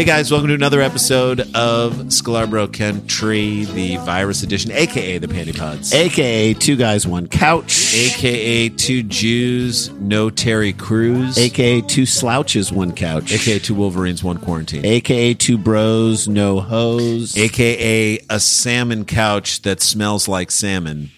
Hey 0.00 0.06
guys, 0.06 0.30
welcome 0.30 0.48
to 0.48 0.54
another 0.54 0.80
episode 0.80 1.40
of 1.54 1.92
Sklarbro 2.06 2.72
Country, 2.72 3.66
the 3.66 3.96
virus 3.98 4.42
edition, 4.42 4.72
aka 4.72 5.18
the 5.18 5.26
Panty 5.26 5.54
Pods, 5.54 5.92
AKA 5.92 6.54
Two 6.54 6.76
Guys, 6.76 7.06
One 7.06 7.28
Couch. 7.28 7.94
aka 7.94 8.70
Two 8.70 9.02
Jews, 9.02 9.90
No 9.90 10.30
Terry 10.30 10.72
Crews, 10.72 11.36
AKA 11.36 11.82
Two 11.82 12.06
Slouches, 12.06 12.72
One 12.72 12.92
Couch. 12.92 13.30
aka 13.30 13.58
Two 13.58 13.74
Wolverines, 13.74 14.24
One 14.24 14.38
Quarantine, 14.38 14.86
AKA 14.86 15.34
Two 15.34 15.58
Bros, 15.58 16.26
No 16.26 16.60
Hose. 16.60 17.36
aka 17.36 18.18
a 18.30 18.40
salmon 18.40 19.04
couch 19.04 19.60
that 19.60 19.82
smells 19.82 20.26
like 20.26 20.50
salmon. 20.50 21.10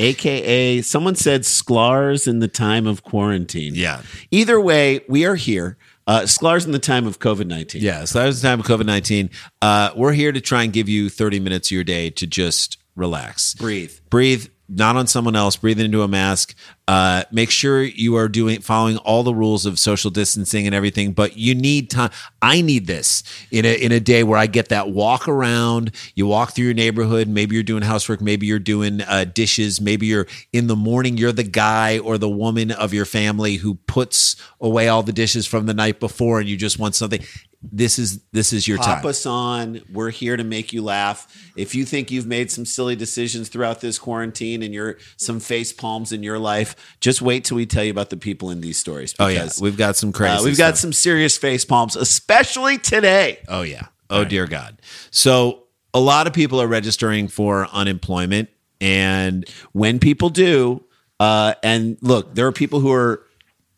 AKA 0.00 0.82
someone 0.82 1.14
said 1.14 1.42
Sklars 1.42 2.26
in 2.26 2.40
the 2.40 2.48
time 2.48 2.88
of 2.88 3.04
quarantine. 3.04 3.76
Yeah. 3.76 4.02
Either 4.32 4.60
way, 4.60 5.02
we 5.08 5.24
are 5.26 5.36
here. 5.36 5.76
Uh, 6.10 6.22
Sklars 6.22 6.66
in 6.66 6.72
the 6.72 6.80
time 6.80 7.06
of 7.06 7.20
COVID 7.20 7.46
19. 7.46 7.80
Yeah, 7.80 8.04
so 8.04 8.24
in 8.24 8.34
the 8.34 8.40
time 8.40 8.58
of 8.58 8.66
COVID 8.66 8.84
19. 8.84 9.30
Uh, 9.62 9.90
we're 9.94 10.12
here 10.12 10.32
to 10.32 10.40
try 10.40 10.64
and 10.64 10.72
give 10.72 10.88
you 10.88 11.08
30 11.08 11.38
minutes 11.38 11.68
of 11.68 11.72
your 11.72 11.84
day 11.84 12.10
to 12.10 12.26
just 12.26 12.78
relax. 12.96 13.54
Breathe. 13.54 13.92
breathe 14.10 14.48
not 14.70 14.96
on 14.96 15.06
someone 15.06 15.34
else 15.34 15.56
breathe 15.56 15.80
into 15.80 16.02
a 16.02 16.08
mask 16.08 16.54
uh, 16.86 17.24
make 17.30 17.50
sure 17.50 17.82
you 17.82 18.16
are 18.16 18.28
doing 18.28 18.60
following 18.60 18.96
all 18.98 19.22
the 19.22 19.34
rules 19.34 19.66
of 19.66 19.78
social 19.78 20.10
distancing 20.10 20.66
and 20.66 20.74
everything 20.74 21.12
but 21.12 21.36
you 21.36 21.54
need 21.54 21.90
time 21.90 22.10
i 22.40 22.60
need 22.60 22.86
this 22.86 23.22
in 23.50 23.64
a 23.64 23.74
in 23.74 23.92
a 23.92 24.00
day 24.00 24.22
where 24.22 24.38
i 24.38 24.46
get 24.46 24.68
that 24.68 24.90
walk 24.90 25.28
around 25.28 25.90
you 26.14 26.26
walk 26.26 26.52
through 26.52 26.64
your 26.64 26.74
neighborhood 26.74 27.28
maybe 27.28 27.54
you're 27.54 27.62
doing 27.62 27.82
housework 27.82 28.20
maybe 28.20 28.46
you're 28.46 28.58
doing 28.58 29.00
uh, 29.02 29.24
dishes 29.24 29.80
maybe 29.80 30.06
you're 30.06 30.26
in 30.52 30.66
the 30.68 30.76
morning 30.76 31.16
you're 31.16 31.32
the 31.32 31.42
guy 31.42 31.98
or 31.98 32.16
the 32.16 32.28
woman 32.28 32.70
of 32.70 32.94
your 32.94 33.04
family 33.04 33.56
who 33.56 33.74
puts 33.86 34.36
away 34.60 34.88
all 34.88 35.02
the 35.02 35.12
dishes 35.12 35.46
from 35.46 35.66
the 35.66 35.74
night 35.74 35.98
before 36.00 36.40
and 36.40 36.48
you 36.48 36.56
just 36.56 36.78
want 36.78 36.94
something 36.94 37.20
this 37.62 37.98
is 37.98 38.22
this 38.32 38.52
is 38.52 38.66
your 38.66 38.78
Pop 38.78 38.86
time 39.02 39.06
us 39.06 39.26
on. 39.26 39.82
We're 39.92 40.10
here 40.10 40.36
to 40.36 40.44
make 40.44 40.72
you 40.72 40.82
laugh. 40.82 41.50
If 41.56 41.74
you 41.74 41.84
think 41.84 42.10
you've 42.10 42.26
made 42.26 42.50
some 42.50 42.64
silly 42.64 42.96
decisions 42.96 43.48
throughout 43.50 43.80
this 43.80 43.98
quarantine 43.98 44.62
and 44.62 44.72
you're 44.72 44.96
some 45.16 45.40
face 45.40 45.72
palms 45.72 46.12
in 46.12 46.22
your 46.22 46.38
life, 46.38 46.74
just 47.00 47.20
wait 47.20 47.44
till 47.44 47.56
we 47.56 47.66
tell 47.66 47.84
you 47.84 47.90
about 47.90 48.08
the 48.10 48.16
people 48.16 48.50
in 48.50 48.62
these 48.62 48.78
stories. 48.78 49.14
oh 49.20 49.26
yeah 49.26 49.44
because, 49.44 49.60
we've 49.60 49.76
got 49.76 49.96
some 49.96 50.10
crazy 50.10 50.42
uh, 50.42 50.42
we've 50.42 50.56
got 50.56 50.78
some 50.78 50.92
serious 50.92 51.36
face 51.36 51.64
palms, 51.64 51.96
especially 51.96 52.78
today. 52.78 53.38
Oh 53.48 53.62
yeah. 53.62 53.86
Oh 54.08 54.24
dear 54.24 54.46
God. 54.46 54.80
So 55.10 55.64
a 55.92 56.00
lot 56.00 56.26
of 56.26 56.32
people 56.32 56.60
are 56.62 56.66
registering 56.66 57.28
for 57.28 57.66
unemployment, 57.72 58.48
and 58.80 59.44
when 59.72 59.98
people 59.98 60.30
do, 60.30 60.82
uh, 61.20 61.54
and 61.62 61.98
look, 62.00 62.34
there 62.34 62.46
are 62.46 62.52
people 62.52 62.80
who 62.80 62.90
are 62.90 63.26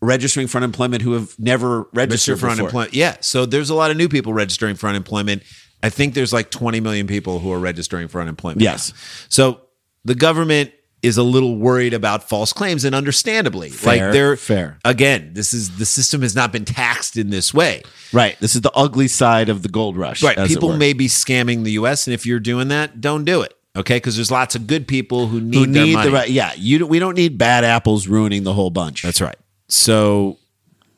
registering 0.02 0.48
for 0.48 0.58
unemployment 0.58 1.00
who 1.02 1.12
have 1.12 1.38
never 1.38 1.82
registered 1.92 1.96
register 1.96 2.36
for 2.36 2.46
before. 2.48 2.50
unemployment. 2.50 2.94
Yeah. 2.94 3.16
So 3.20 3.46
there's 3.46 3.70
a 3.70 3.74
lot 3.74 3.90
of 3.90 3.96
new 3.96 4.08
people 4.08 4.34
registering 4.34 4.76
for 4.76 4.88
unemployment. 4.88 5.42
I 5.82 5.88
think 5.88 6.14
there's 6.14 6.32
like 6.32 6.50
20 6.50 6.80
million 6.80 7.06
people 7.06 7.38
who 7.38 7.50
are 7.52 7.58
registering 7.58 8.08
for 8.08 8.20
unemployment. 8.20 8.60
Yes. 8.60 8.90
now. 8.90 8.98
So 9.28 9.60
the 10.04 10.14
government 10.14 10.72
is 11.02 11.16
a 11.16 11.22
little 11.22 11.56
worried 11.56 11.94
about 11.94 12.28
false 12.28 12.52
claims, 12.52 12.84
and 12.84 12.94
understandably, 12.94 13.70
Fair, 13.70 14.04
like 14.04 14.12
they're 14.12 14.36
fair. 14.36 14.78
Again, 14.84 15.32
this 15.34 15.52
is 15.52 15.76
the 15.76 15.84
system 15.84 16.22
has 16.22 16.36
not 16.36 16.52
been 16.52 16.64
taxed 16.64 17.16
in 17.16 17.30
this 17.30 17.52
way. 17.52 17.82
Right. 18.12 18.38
This 18.38 18.54
is 18.54 18.60
the 18.60 18.70
ugly 18.72 19.08
side 19.08 19.48
of 19.48 19.62
the 19.62 19.68
gold 19.68 19.96
rush. 19.96 20.22
Right. 20.22 20.38
People 20.46 20.76
may 20.76 20.92
be 20.92 21.08
scamming 21.08 21.64
the 21.64 21.72
U.S., 21.72 22.06
and 22.06 22.14
if 22.14 22.24
you're 22.24 22.38
doing 22.38 22.68
that, 22.68 23.00
don't 23.00 23.24
do 23.24 23.42
it. 23.42 23.52
Okay, 23.74 23.96
because 23.96 24.16
there's 24.16 24.30
lots 24.30 24.54
of 24.54 24.66
good 24.66 24.86
people 24.86 25.26
who 25.26 25.40
need, 25.40 25.54
who 25.54 25.66
their 25.66 25.84
need 25.86 25.94
money. 25.94 26.10
the 26.10 26.14
right. 26.14 26.30
Yeah, 26.30 26.52
you. 26.56 26.86
We 26.86 26.98
don't 26.98 27.16
need 27.16 27.36
bad 27.38 27.64
apples 27.64 28.06
ruining 28.06 28.44
the 28.44 28.52
whole 28.52 28.70
bunch. 28.70 29.02
That's 29.02 29.20
right. 29.20 29.36
So 29.72 30.38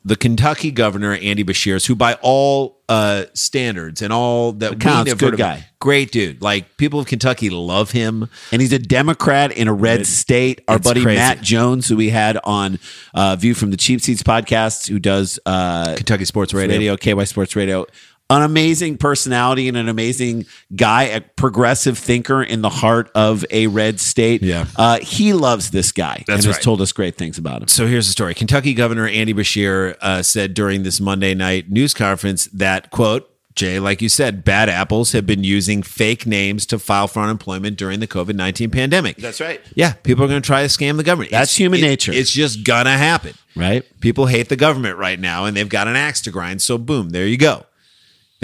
the 0.03 0.15
Kentucky 0.15 0.69
governor 0.69 1.13
Andy 1.13 1.43
Beshear, 1.43 1.83
who 1.87 1.95
by 1.95 2.15
all 2.21 2.81
uh, 2.87 3.23
standards 3.33 4.01
and 4.03 4.13
all 4.13 4.51
that 4.51 4.71
we 4.71 4.75
Accounts, 4.75 5.09
have 5.09 5.17
good 5.17 5.25
heard 5.27 5.33
of- 5.35 5.39
guy. 5.39 5.67
great 5.79 6.11
dude. 6.11 6.41
Like 6.41 6.77
people 6.77 6.99
of 6.99 7.07
Kentucky 7.07 7.49
love 7.49 7.91
him. 7.91 8.29
and 8.51 8.61
he's 8.61 8.73
a 8.73 8.77
Democrat 8.77 9.51
in 9.51 9.67
a 9.67 9.73
red 9.73 10.05
state. 10.05 10.61
Our 10.67 10.77
buddy 10.77 11.01
crazy. 11.01 11.17
Matt 11.17 11.41
Jones, 11.41 11.87
who 11.87 11.95
we 11.97 12.09
had 12.09 12.37
on 12.43 12.77
uh, 13.15 13.35
View 13.37 13.55
from 13.55 13.71
the 13.71 13.77
Cheap 13.77 14.01
Seats 14.01 14.21
podcast, 14.21 14.87
who 14.89 14.99
does 14.99 15.39
uh, 15.47 15.95
Kentucky 15.95 16.25
Sports 16.25 16.53
Radio. 16.53 16.75
radio, 16.77 16.97
KY 16.97 17.25
Sports 17.25 17.55
Radio. 17.55 17.87
An 18.29 18.41
amazing 18.41 18.97
personality 18.97 19.67
and 19.67 19.77
an 19.77 19.87
amazing 19.87 20.45
guy, 20.75 21.03
a 21.03 21.21
progressive 21.21 21.97
thinker 21.97 22.41
in 22.41 22.61
the 22.61 22.69
heart 22.69 23.11
of 23.13 23.45
a 23.51 23.67
red 23.67 23.99
state. 23.99 24.41
Yeah. 24.41 24.65
uh, 24.77 24.99
he 24.99 25.33
loves 25.33 25.69
this 25.69 25.91
guy 25.91 26.23
That's 26.25 26.45
and 26.45 26.55
has 26.55 26.63
told 26.63 26.81
us 26.81 26.91
great 26.91 27.17
things 27.17 27.37
about 27.37 27.61
him. 27.61 27.67
So 27.67 27.85
here's 27.85 28.07
the 28.07 28.11
story. 28.11 28.33
Kentucky 28.33 28.73
Governor 28.73 29.07
Andy 29.07 29.33
Beshear 29.33 29.95
uh, 30.01 30.23
said 30.23 30.55
during 30.55 30.81
this 30.81 30.99
Monday 30.99 31.35
night 31.35 31.69
news 31.69 31.93
conference 31.93 32.45
that, 32.47 32.89
quote, 32.89 33.29
Jay, 33.55 33.79
like 33.79 34.01
you 34.01 34.09
said, 34.09 34.43
bad 34.43 34.67
apples 34.67 35.13
have 35.13 35.25
been 35.25 35.45
using 35.45 35.81
fake 35.81 36.25
names 36.25 36.65
to 36.65 36.77
file 36.77 37.07
for 37.07 37.21
unemployment 37.21 37.77
during 37.77 38.01
the 38.01 38.07
COVID 38.07 38.35
19 38.35 38.69
pandemic. 38.69 39.15
That's 39.15 39.39
right. 39.39 39.61
Yeah, 39.75 39.93
people 39.93 40.25
are 40.25 40.27
going 40.27 40.41
to 40.41 40.45
try 40.45 40.61
to 40.63 40.67
scam 40.67 40.97
the 40.97 41.03
government. 41.03 41.31
That's 41.31 41.55
human 41.55 41.79
nature. 41.79 42.11
It's 42.11 42.31
just 42.31 42.65
going 42.65 42.85
to 42.85 42.91
happen. 42.91 43.33
Right? 43.55 43.85
People 44.01 44.25
hate 44.25 44.49
the 44.49 44.57
government 44.57 44.97
right 44.97 45.17
now 45.17 45.45
and 45.45 45.55
they've 45.55 45.69
got 45.69 45.87
an 45.87 45.95
axe 45.95 46.21
to 46.23 46.31
grind. 46.31 46.61
So, 46.61 46.77
boom, 46.77 47.11
there 47.11 47.25
you 47.25 47.37
go. 47.37 47.65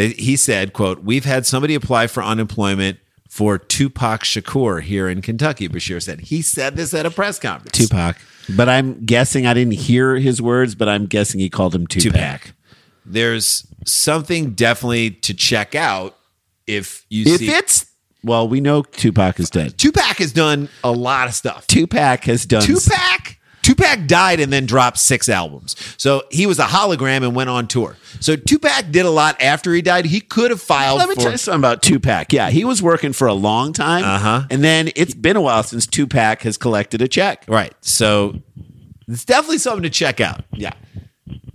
They- 0.01 0.13
He 0.21 0.35
said, 0.35 0.73
quote, 0.73 1.03
we've 1.03 1.25
had 1.25 1.45
somebody 1.45 1.75
apply 1.75 2.07
for 2.07 2.23
unemployment 2.23 2.97
for 3.29 3.57
Tupac 3.57 4.23
Shakur 4.23 4.81
here 4.81 5.07
in 5.07 5.21
Kentucky, 5.21 5.69
Beshear 5.69 6.01
said. 6.01 6.21
He 6.21 6.41
said 6.41 6.75
this 6.75 6.93
at 6.93 7.05
a 7.05 7.11
press 7.11 7.39
conference. 7.39 7.77
Tupac. 7.77 8.17
But 8.55 8.67
I'm 8.67 9.05
guessing 9.05 9.45
I 9.45 9.53
didn't 9.53 9.73
hear 9.75 10.15
his 10.17 10.41
words, 10.41 10.75
but 10.75 10.89
I'm 10.89 11.05
guessing 11.05 11.39
he 11.39 11.49
called 11.49 11.73
him 11.73 11.87
Tupac. 11.87 12.11
Tupac. 12.13 12.53
There's 13.05 13.65
something 13.85 14.51
definitely 14.51 15.11
to 15.11 15.33
check 15.33 15.75
out 15.75 16.17
if 16.67 17.05
you 17.09 17.23
If 17.33 17.39
see. 17.39 17.49
it's 17.49 17.85
well, 18.23 18.47
we 18.47 18.61
know 18.61 18.83
Tupac 18.83 19.39
is 19.39 19.49
dead. 19.49 19.77
Tupac 19.79 20.17
has 20.17 20.31
done 20.31 20.69
a 20.83 20.91
lot 20.91 21.27
of 21.27 21.33
stuff. 21.33 21.65
Tupac 21.67 22.23
has 22.25 22.45
done 22.45 22.61
Tupac, 22.61 23.37
Tupac 23.75 24.07
died 24.07 24.39
and 24.39 24.51
then 24.51 24.65
dropped 24.65 24.97
six 24.99 25.29
albums. 25.29 25.75
So 25.97 26.23
he 26.31 26.45
was 26.45 26.59
a 26.59 26.65
hologram 26.65 27.23
and 27.23 27.35
went 27.35 27.49
on 27.49 27.67
tour. 27.67 27.95
So 28.19 28.35
Tupac 28.35 28.91
did 28.91 29.05
a 29.05 29.09
lot 29.09 29.41
after 29.41 29.73
he 29.73 29.81
died. 29.81 30.05
He 30.05 30.19
could 30.19 30.51
have 30.51 30.61
filed 30.61 30.99
Let 30.99 31.09
me 31.09 31.15
for 31.15 31.21
tell 31.21 31.31
you 31.31 31.37
something 31.37 31.59
about 31.59 31.81
Tupac. 31.81 32.33
Yeah, 32.33 32.49
he 32.49 32.65
was 32.65 32.81
working 32.81 33.13
for 33.13 33.27
a 33.27 33.33
long 33.33 33.73
time. 33.73 34.03
Uh-huh. 34.03 34.43
And 34.49 34.63
then 34.63 34.89
it's 34.95 35.13
been 35.13 35.35
a 35.37 35.41
while 35.41 35.63
since 35.63 35.85
Tupac 35.87 36.41
has 36.41 36.57
collected 36.57 37.01
a 37.01 37.07
check. 37.07 37.45
Right. 37.47 37.73
So 37.81 38.41
it's 39.07 39.25
definitely 39.25 39.59
something 39.59 39.83
to 39.83 39.89
check 39.89 40.19
out. 40.19 40.43
Yeah. 40.53 40.73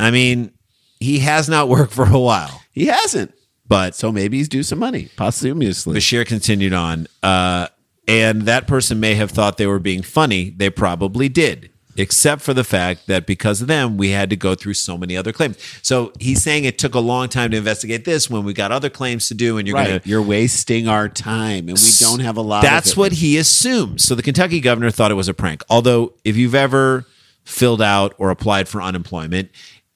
I 0.01 0.11
mean, 0.11 0.53
he 1.01 1.19
has 1.21 1.49
not 1.49 1.69
worked 1.69 1.93
for 1.93 2.07
a 2.07 2.19
while, 2.19 2.63
He 2.73 2.87
hasn't. 2.87 3.35
but 3.69 3.95
So 3.95 4.11
maybe 4.11 4.39
he's 4.39 4.49
due 4.49 4.63
some 4.63 4.79
money, 4.79 5.09
posthumously. 5.17 5.99
Beshear 5.99 6.25
continued 6.27 6.73
on, 6.73 7.07
uh, 7.23 7.69
and 8.09 8.43
that 8.43 8.67
person 8.67 9.01
may 9.01 9.15
have 9.17 9.31
thought 9.31 9.57
they 9.59 9.67
were 9.67 9.79
being 9.81 10.01
funny. 10.03 10.51
They 10.51 10.71
probably 10.71 11.29
did, 11.29 11.71
except 11.98 12.43
for 12.43 12.54
the 12.54 12.64
fact 12.64 13.06
that 13.06 13.26
because 13.26 13.60
of 13.62 13.69
them, 13.69 13.96
we 13.96 14.10
had 14.10 14.31
to 14.31 14.37
go 14.37 14.54
through 14.54 14.75
so 14.75 14.96
many 14.98 15.16
other 15.16 15.32
claims. 15.32 15.56
So 15.82 16.12
he's 16.19 16.43
saying 16.43 16.64
it 16.64 16.78
took 16.78 16.94
a 16.94 17.00
long 17.00 17.28
time 17.28 17.50
to 17.50 17.56
investigate 17.56 18.04
this 18.04 18.28
when 18.31 18.44
we 18.44 18.52
got 18.52 18.72
other 18.72 18.90
claims 18.90 19.28
to 19.28 19.34
do, 19.34 19.58
and 19.58 19.66
you're 19.66 19.76
Right. 19.76 20.02
to. 20.02 20.08
You're 20.08 20.22
wasting 20.22 20.88
our 20.88 21.08
time 21.08 21.69
and 21.69 21.78
we 21.78 21.90
don't 22.00 22.20
have 22.20 22.37
a 22.37 22.43
lot 22.43 22.62
That's 22.62 22.93
of 22.93 22.98
it. 22.98 23.00
what 23.00 23.12
he 23.12 23.37
assumes. 23.38 24.04
So 24.04 24.14
the 24.14 24.22
Kentucky 24.22 24.60
governor 24.60 24.90
thought 24.90 25.10
it 25.10 25.14
was 25.14 25.28
a 25.28 25.34
prank. 25.34 25.62
Although, 25.69 26.14
if 26.25 26.37
you've 26.37 26.54
ever 26.54 27.06
filled 27.44 27.81
out 27.82 28.14
or 28.19 28.31
applied 28.31 28.69
for 28.69 28.82
unemployment, 28.82 29.50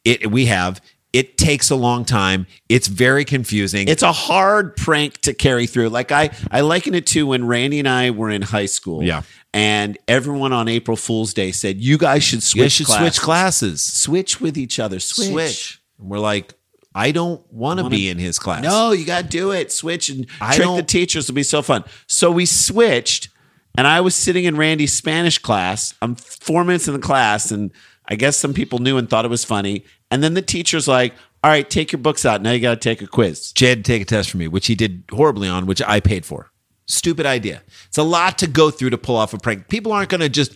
it 0.04 0.30
we 0.30 0.46
have. 0.46 0.80
It 1.12 1.36
takes 1.36 1.70
a 1.70 1.76
long 1.76 2.04
time. 2.04 2.46
It's 2.68 2.86
very 2.86 3.24
confusing. 3.24 3.88
it's 3.88 4.02
a 4.02 4.12
hard 4.12 4.76
prank 4.76 5.18
to 5.22 5.34
carry 5.34 5.66
through. 5.66 5.88
Like 5.88 6.12
I, 6.12 6.30
I 6.50 6.60
liken 6.60 6.94
it 6.94 7.06
to 7.08 7.26
when 7.26 7.46
Randy 7.46 7.80
and 7.80 7.88
I 7.88 8.10
were 8.10 8.30
in 8.30 8.42
high 8.42 8.66
school. 8.66 9.02
Yeah. 9.02 9.22
And 9.52 9.98
everyone 10.06 10.52
on 10.52 10.68
April 10.68 10.96
Fool's 10.96 11.34
Day 11.34 11.50
said, 11.50 11.78
You 11.80 11.98
guys 11.98 12.22
should 12.22 12.42
switch 12.44 12.62
you 12.62 12.68
should 12.68 12.86
classes. 12.86 13.14
switch 13.14 13.20
classes. 13.20 13.82
Switch 13.82 14.40
with 14.40 14.56
each 14.56 14.78
other. 14.78 15.00
Switch. 15.00 15.30
switch. 15.30 15.80
And 15.98 16.08
we're 16.08 16.20
like, 16.20 16.54
I 16.94 17.12
don't 17.12 17.40
want 17.52 17.80
to 17.80 17.88
be 17.88 18.08
in 18.08 18.18
his 18.18 18.38
class. 18.38 18.62
No, 18.62 18.92
you 18.92 19.04
got 19.04 19.22
to 19.22 19.28
do 19.28 19.52
it. 19.52 19.70
Switch 19.72 20.08
and 20.08 20.26
I 20.40 20.56
trick 20.56 20.68
the 20.76 20.82
teachers. 20.82 21.26
It'll 21.26 21.34
be 21.36 21.42
so 21.42 21.62
fun. 21.62 21.84
So 22.08 22.30
we 22.32 22.46
switched, 22.46 23.28
and 23.78 23.86
I 23.86 24.00
was 24.00 24.14
sitting 24.16 24.44
in 24.44 24.56
Randy's 24.56 24.96
Spanish 24.96 25.38
class. 25.38 25.94
I'm 26.02 26.16
four 26.16 26.64
minutes 26.64 26.88
in 26.88 26.94
the 26.94 27.00
class, 27.00 27.52
and 27.52 27.70
I 28.10 28.16
guess 28.16 28.36
some 28.36 28.52
people 28.52 28.80
knew 28.80 28.96
and 28.98 29.08
thought 29.08 29.24
it 29.24 29.28
was 29.30 29.44
funny. 29.44 29.84
And 30.10 30.22
then 30.22 30.34
the 30.34 30.42
teacher's 30.42 30.88
like, 30.88 31.14
"All 31.44 31.50
right, 31.50 31.68
take 31.68 31.92
your 31.92 32.00
books 32.00 32.24
out. 32.24 32.42
Now 32.42 32.50
you 32.50 32.60
got 32.60 32.74
to 32.74 32.80
take 32.80 33.00
a 33.02 33.06
quiz." 33.06 33.52
Jed 33.52 33.84
take 33.84 34.02
a 34.02 34.04
test 34.04 34.30
for 34.30 34.36
me, 34.36 34.48
which 34.48 34.66
he 34.66 34.74
did 34.74 35.04
horribly 35.10 35.48
on, 35.48 35.66
which 35.66 35.80
I 35.82 36.00
paid 36.00 36.26
for. 36.26 36.50
Stupid 36.86 37.24
idea. 37.24 37.62
It's 37.86 37.98
a 37.98 38.02
lot 38.02 38.36
to 38.38 38.48
go 38.48 38.70
through 38.72 38.90
to 38.90 38.98
pull 38.98 39.14
off 39.16 39.32
a 39.32 39.38
prank. 39.38 39.68
People 39.68 39.92
aren't 39.92 40.08
going 40.10 40.20
to 40.22 40.28
just. 40.28 40.52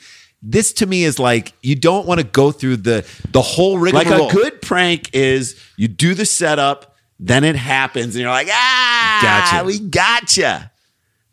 This 0.47 0.73
to 0.75 0.87
me 0.87 1.05
is 1.05 1.19
like 1.19 1.55
you 1.63 1.75
don't 1.75 2.07
want 2.07 2.21
to 2.21 2.27
go 2.27 2.51
through 2.53 2.79
the 2.79 3.07
the 3.31 3.41
whole 3.41 3.79
rigmarole. 3.79 4.25
Like 4.25 4.33
a 4.33 4.35
good 4.37 4.61
prank 4.61 5.11
is 5.15 5.59
you 5.79 5.89
do 5.89 6.13
the 6.13 6.27
setup, 6.27 6.97
then 7.21 7.45
it 7.45 7.57
happens, 7.57 8.15
and 8.15 8.23
you're 8.23 8.31
like, 8.31 8.49
"Ah, 8.51 9.21
Gotcha. 9.23 9.65
we 9.65 9.79
gotcha." 9.79 10.71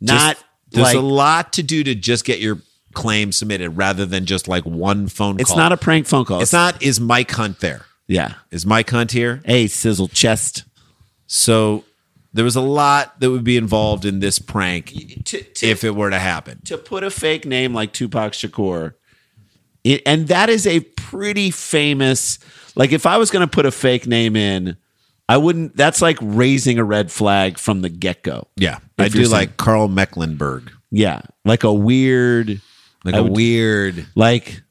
Just- 0.02 0.26
Not 0.26 0.38
there's 0.70 0.86
like 0.86 0.96
a 0.96 1.02
lot 1.02 1.54
to 1.54 1.64
do 1.64 1.84
to 1.84 1.94
just 1.96 2.24
get 2.24 2.40
your 2.40 2.60
claim 2.94 3.32
submitted 3.32 3.72
rather 3.72 4.06
than 4.06 4.26
just 4.26 4.48
like 4.48 4.66
one 4.66 5.08
phone 5.08 5.36
call. 5.36 5.42
it's 5.42 5.50
call. 5.52 5.58
not 5.58 5.72
a 5.72 5.78
prank 5.78 6.08
phone 6.08 6.26
call. 6.26 6.42
It's 6.42 6.54
not. 6.54 6.82
Is 6.82 7.00
Mike 7.00 7.32
Hunt 7.32 7.60
there? 7.60 7.86
Yeah. 8.08 8.34
Is 8.52 8.66
Mike 8.66 8.90
Hunt 8.90 9.12
here? 9.12 9.42
Hey, 9.46 9.68
sizzle 9.68 10.08
chest. 10.10 10.66
So 11.28 11.86
there 12.34 12.44
was 12.46 12.56
a 12.56 12.62
lot 12.62 13.20
that 13.20 13.30
would 13.30 13.44
be 13.44 13.58
involved 13.58 14.06
in 14.06 14.20
this 14.20 14.40
prank 14.40 14.94
To- 15.26 15.42
to- 15.42 15.68
if 15.68 15.84
it 15.84 15.96
were 15.96 16.10
to 16.10 16.20
happen. 16.20 16.62
to 16.66 16.78
put 16.78 17.04
a 17.04 17.10
fake 17.10 17.46
name 17.46 17.74
like 17.74 17.94
Tupac 17.94 18.34
Shakur, 18.34 18.94
it, 19.84 20.02
and 20.06 20.28
that 20.28 20.50
is 20.50 20.68
a 20.68 20.82
pretty 20.82 21.52
famous. 21.52 22.40
Like, 22.76 22.92
if 22.92 23.06
I 23.06 23.18
was 23.18 23.32
going 23.32 23.46
to 23.48 23.52
put 23.52 23.66
a 23.66 23.72
fake 23.72 24.08
name 24.08 24.36
in, 24.36 24.78
I 25.28 25.38
wouldn't. 25.38 25.76
That's 25.76 26.02
like 26.02 26.18
raising 26.22 26.78
a 26.78 26.84
red 26.84 27.12
flag 27.12 27.58
from 27.58 27.82
the 27.82 27.90
get 27.90 28.22
go. 28.24 28.48
Yeah, 28.58 28.78
If 28.78 29.06
I 29.06 29.08
do 29.10 29.18
you're 29.20 29.26
saying- 29.26 29.32
like 29.32 29.58
Karl 29.58 29.88
Mecklenburg, 29.88 30.72
Yeah, 30.92 31.22
like 31.46 31.64
a 31.64 31.74
weird, 31.74 32.62
like 33.04 33.16
I 33.16 33.20
a 33.20 33.24
would- 33.24 33.34
weird. 33.34 34.06
like 34.16 34.62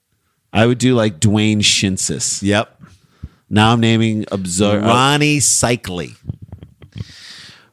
I 0.53 0.67
would 0.67 0.79
do 0.79 0.95
like 0.95 1.21
Dwayne 1.21 1.59
Shinsis. 1.59 2.43
Yep, 2.43 2.83
Now 3.49 3.73
I'm 3.73 3.81
naming 3.81 4.25
absurd 4.33 4.83
Ronnie 4.85 5.39
Cycli. 5.39 6.17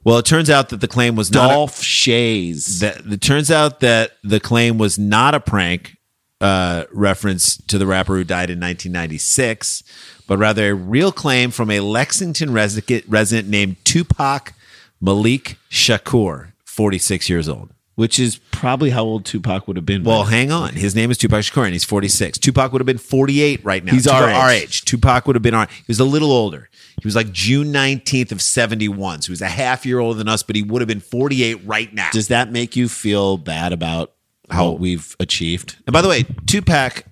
Well, 0.04 0.20
it 0.20 0.26
turns 0.26 0.50
out 0.50 0.70
that 0.70 0.80
the 0.80 0.88
claim 0.88 1.16
was 1.16 1.32
not. 1.32 1.50
Dolph 1.50 1.82
Schayes. 1.82 2.80
that 2.80 3.06
it 3.12 3.22
turns 3.22 3.52
out 3.52 3.82
that 3.82 4.12
the 4.24 4.40
claim 4.40 4.78
was 4.78 4.98
not 4.98 5.36
a 5.36 5.40
prank 5.40 5.98
uh, 6.40 6.86
reference 6.94 7.58
to 7.58 7.78
the 7.78 7.86
rapper 7.88 8.16
who 8.16 8.24
died 8.24 8.50
in 8.50 8.60
1996, 8.60 9.84
but 10.28 10.38
rather 10.38 10.70
a 10.70 10.74
real 10.76 11.12
claim 11.12 11.52
from 11.52 11.70
a 11.72 11.80
Lexington 11.82 12.54
resident, 12.54 13.04
resident 13.08 13.50
named 13.50 13.76
Tupac 13.84 14.54
Malik 15.02 15.58
Shakur, 15.70 16.54
46 16.64 17.28
years 17.30 17.50
old. 17.50 17.72
Which 17.98 18.20
is 18.20 18.38
probably 18.52 18.92
how 18.92 19.04
old 19.04 19.26
Tupac 19.26 19.68
would 19.68 19.76
have 19.76 19.86
been. 19.86 20.04
Well, 20.04 20.24
hang 20.26 20.52
on. 20.52 20.76
His 20.76 20.96
name 20.96 21.10
is 21.12 21.18
Tupac 21.18 21.42
Shakur, 21.42 21.64
and 21.66 21.74
he's 21.74 21.84
46. 21.84 22.38
Tupac 22.38 22.72
would 22.72 22.80
have 22.80 22.86
been 22.86 23.00
48 23.00 23.66
right 23.66 23.84
now. 23.84 23.92
He's 23.92 24.06
our 24.08 24.22
Tupac- 24.28 24.36
our 24.36 24.50
age. 24.52 24.64
age. 24.64 24.86
Tupac 24.86 25.26
would 25.26 25.36
have 25.36 25.42
been 25.42 25.56
our. 25.56 25.66
He 25.66 25.84
was 25.88 26.00
a 26.00 26.04
little 26.06 26.32
older. 26.32 26.70
He 27.02 27.08
was 27.08 27.16
like 27.16 27.32
June 27.32 27.74
19th 27.74 28.32
of 28.32 28.40
71. 28.42 29.24
So 29.24 29.28
he 29.28 29.32
was 29.32 29.42
a 29.42 29.48
half 29.48 29.84
year 29.84 29.98
older 30.00 30.16
than 30.18 30.28
us, 30.28 30.44
but 30.44 30.56
he 30.56 30.62
would 30.62 30.80
have 30.82 30.88
been 30.88 31.00
48 31.00 31.66
right 31.66 31.92
now. 31.92 32.10
does 32.12 32.28
that 32.28 32.52
make 32.52 32.76
you 32.76 32.88
feel 32.88 33.38
bad 33.38 33.74
about 33.74 34.14
How- 34.50 34.72
we've 34.74 35.16
achieved? 35.20 35.78
And 35.88 35.92
by 35.94 36.04
the 36.04 36.08
way, 36.08 36.24
Tupac 36.46 37.04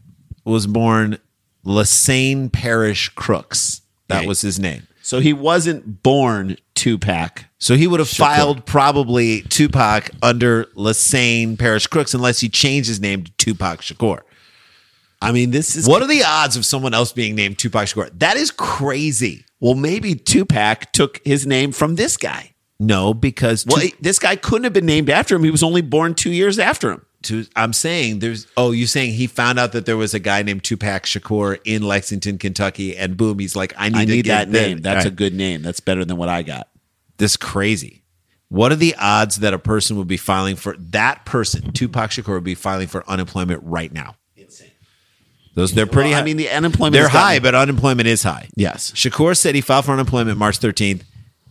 was 0.44 0.68
born 0.68 1.18
Lesane 1.66 2.52
Parish 2.52 3.10
Crooks. 3.10 3.82
That 4.08 4.28
was 4.28 4.42
his 4.42 4.60
name. 4.60 4.84
So 5.06 5.20
he 5.20 5.34
wasn't 5.34 6.02
born 6.02 6.58
Tupac. 6.74 7.46
So 7.60 7.76
he 7.76 7.86
would 7.86 8.00
have 8.00 8.10
filed 8.10 8.66
probably 8.66 9.44
Tupac 9.44 10.10
under 10.24 10.64
Lesane 10.76 11.60
Parish 11.60 11.86
Crooks 11.86 12.16
unless 12.16 12.40
he 12.40 12.50
changed 12.50 12.88
his 12.90 13.00
name 13.00 13.24
to 13.24 13.32
Tupac 13.38 13.82
Shakur. 13.82 14.22
I 15.22 15.32
mean, 15.32 15.52
this 15.52 15.76
is 15.76 15.88
What 15.88 16.02
are 16.02 16.08
the 16.08 16.24
odds 16.24 16.56
of 16.56 16.66
someone 16.66 16.96
else 16.96 17.14
being 17.14 17.36
named 17.36 17.60
Tupac 17.60 17.86
Shakur? 17.86 18.10
That 18.18 18.36
is 18.36 18.50
crazy. 18.50 19.46
well, 19.60 19.76
maybe 19.76 20.16
Tupac 20.16 20.92
took 20.92 21.22
his 21.24 21.46
name 21.46 21.72
from 21.72 21.98
this 21.98 22.18
guy. 22.18 22.56
No, 22.80 23.14
because 23.14 23.64
Well, 23.64 23.82
Tu- 23.82 23.92
this 24.02 24.18
guy 24.18 24.36
couldn't 24.36 24.64
have 24.64 24.74
been 24.74 24.88
named 24.88 25.12
after 25.12 25.36
him. 25.36 25.44
He 25.44 25.52
was 25.52 25.62
only 25.62 25.84
born 25.84 26.16
two 26.16 26.32
years 26.32 26.58
after 26.58 26.90
him. 26.90 27.06
To, 27.26 27.46
I'm 27.56 27.74
saying 27.74 28.20
there's. 28.20 28.48
Oh, 28.58 28.72
you're 28.72 28.88
saying 28.88 29.14
he 29.14 29.28
found 29.28 29.60
out 29.60 29.72
that 29.74 29.86
there 29.86 29.98
was 29.98 30.14
a 30.14 30.20
guy 30.20 30.42
named 30.44 30.64
Tupac 30.64 31.04
Shakur 31.04 31.60
in 31.66 31.84
Lexington, 31.84 32.38
Kentucky, 32.38 32.96
and 32.98 33.16
boom, 33.18 33.40
he's 33.40 33.56
like, 33.56 33.74
I 33.78 33.90
need, 33.90 33.98
I 33.98 34.06
need 34.06 34.26
that 34.26 34.50
name. 34.50 34.80
That's 34.82 35.06
All 35.06 35.10
a 35.10 35.16
good 35.16 35.34
name. 35.34 35.62
That's 35.62 35.80
better 35.80 36.04
than 36.06 36.18
what 36.18 36.30
I 36.30 36.42
got. 36.44 36.68
this 37.18 37.38
crazy. 37.38 38.02
What 38.50 38.72
are 38.72 38.76
the 38.76 38.96
odds 39.00 39.38
that 39.38 39.54
a 39.54 39.60
person 39.60 39.98
would 39.98 40.08
be 40.08 40.18
filing 40.18 40.56
for 40.56 40.76
that 40.78 41.26
person, 41.26 41.72
Tupac 41.72 42.12
Shakur, 42.12 42.36
would 42.36 42.44
be 42.44 42.56
filing 42.56 42.88
for 42.88 43.04
unemployment 43.10 43.62
right 43.64 43.92
now? 43.92 44.16
Insane. 44.38 44.70
Those 45.56 45.74
they're 45.74 45.88
pretty. 45.88 46.12
Well, 46.12 46.20
I 46.22 46.24
mean, 46.24 46.38
the 46.38 46.50
unemployment 46.50 46.94
they're 46.94 47.04
has 47.04 47.12
gotten- 47.14 47.28
high, 47.28 47.40
but 47.40 47.56
unemployment 47.56 48.08
is 48.08 48.22
high. 48.24 48.48
Yes. 48.56 48.92
Shakur 48.92 49.36
said 49.36 49.56
he 49.56 49.62
filed 49.62 49.86
for 49.86 49.92
unemployment 49.94 50.38
March 50.38 50.60
13th 50.60 51.02